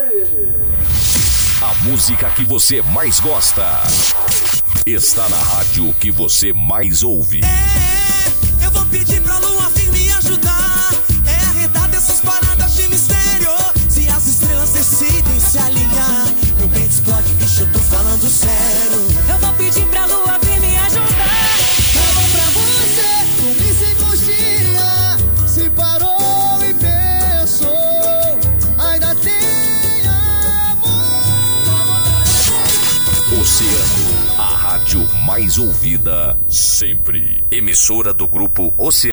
A 1.63 1.73
música 1.89 2.29
que 2.31 2.43
você 2.45 2.81
mais 2.83 3.19
gosta 3.19 3.65
está 4.85 5.27
na 5.29 5.37
rádio 5.37 5.91
que 5.99 6.11
você 6.11 6.53
mais 6.53 7.01
ouve. 7.01 7.41
Eu 8.63 8.69
vou 8.71 8.85
pedir 8.85 9.19
pra 9.23 9.39
lua 9.39 9.69
me 9.91 10.11
ajudar. 10.13 10.70
Decidem 15.01 15.39
se 15.39 15.57
alinhar, 15.57 16.25
meu 16.59 16.69
peito 16.69 16.89
explode, 16.89 17.33
bicho, 17.33 17.61
eu 17.61 17.71
tô 17.71 17.79
falando 17.79 18.29
sério. 18.29 19.07
Eu 19.29 19.39
vou 19.39 19.53
pedir 19.53 19.85
pra 19.87 20.05
lua 20.05 20.39
vir 20.39 20.59
me 20.59 20.77
ajudar. 20.77 21.57
Tá 21.93 22.05
bom 22.13 22.27
pra 22.31 22.45
você, 22.53 23.09
comi 23.41 23.73
sem 23.73 23.95
coxinha. 23.95 25.17
Se 25.47 25.69
parou 25.71 26.63
e 26.63 26.73
pensou, 26.75 28.39
ainda 28.77 29.15
tem 29.15 29.41
Oceano, 33.41 34.37
a 34.37 34.55
rádio 34.55 35.07
mais 35.25 35.57
ouvida 35.57 36.37
sempre. 36.47 37.43
Emissora 37.49 38.13
do 38.13 38.27
grupo 38.27 38.71
Oceano. 38.77 39.09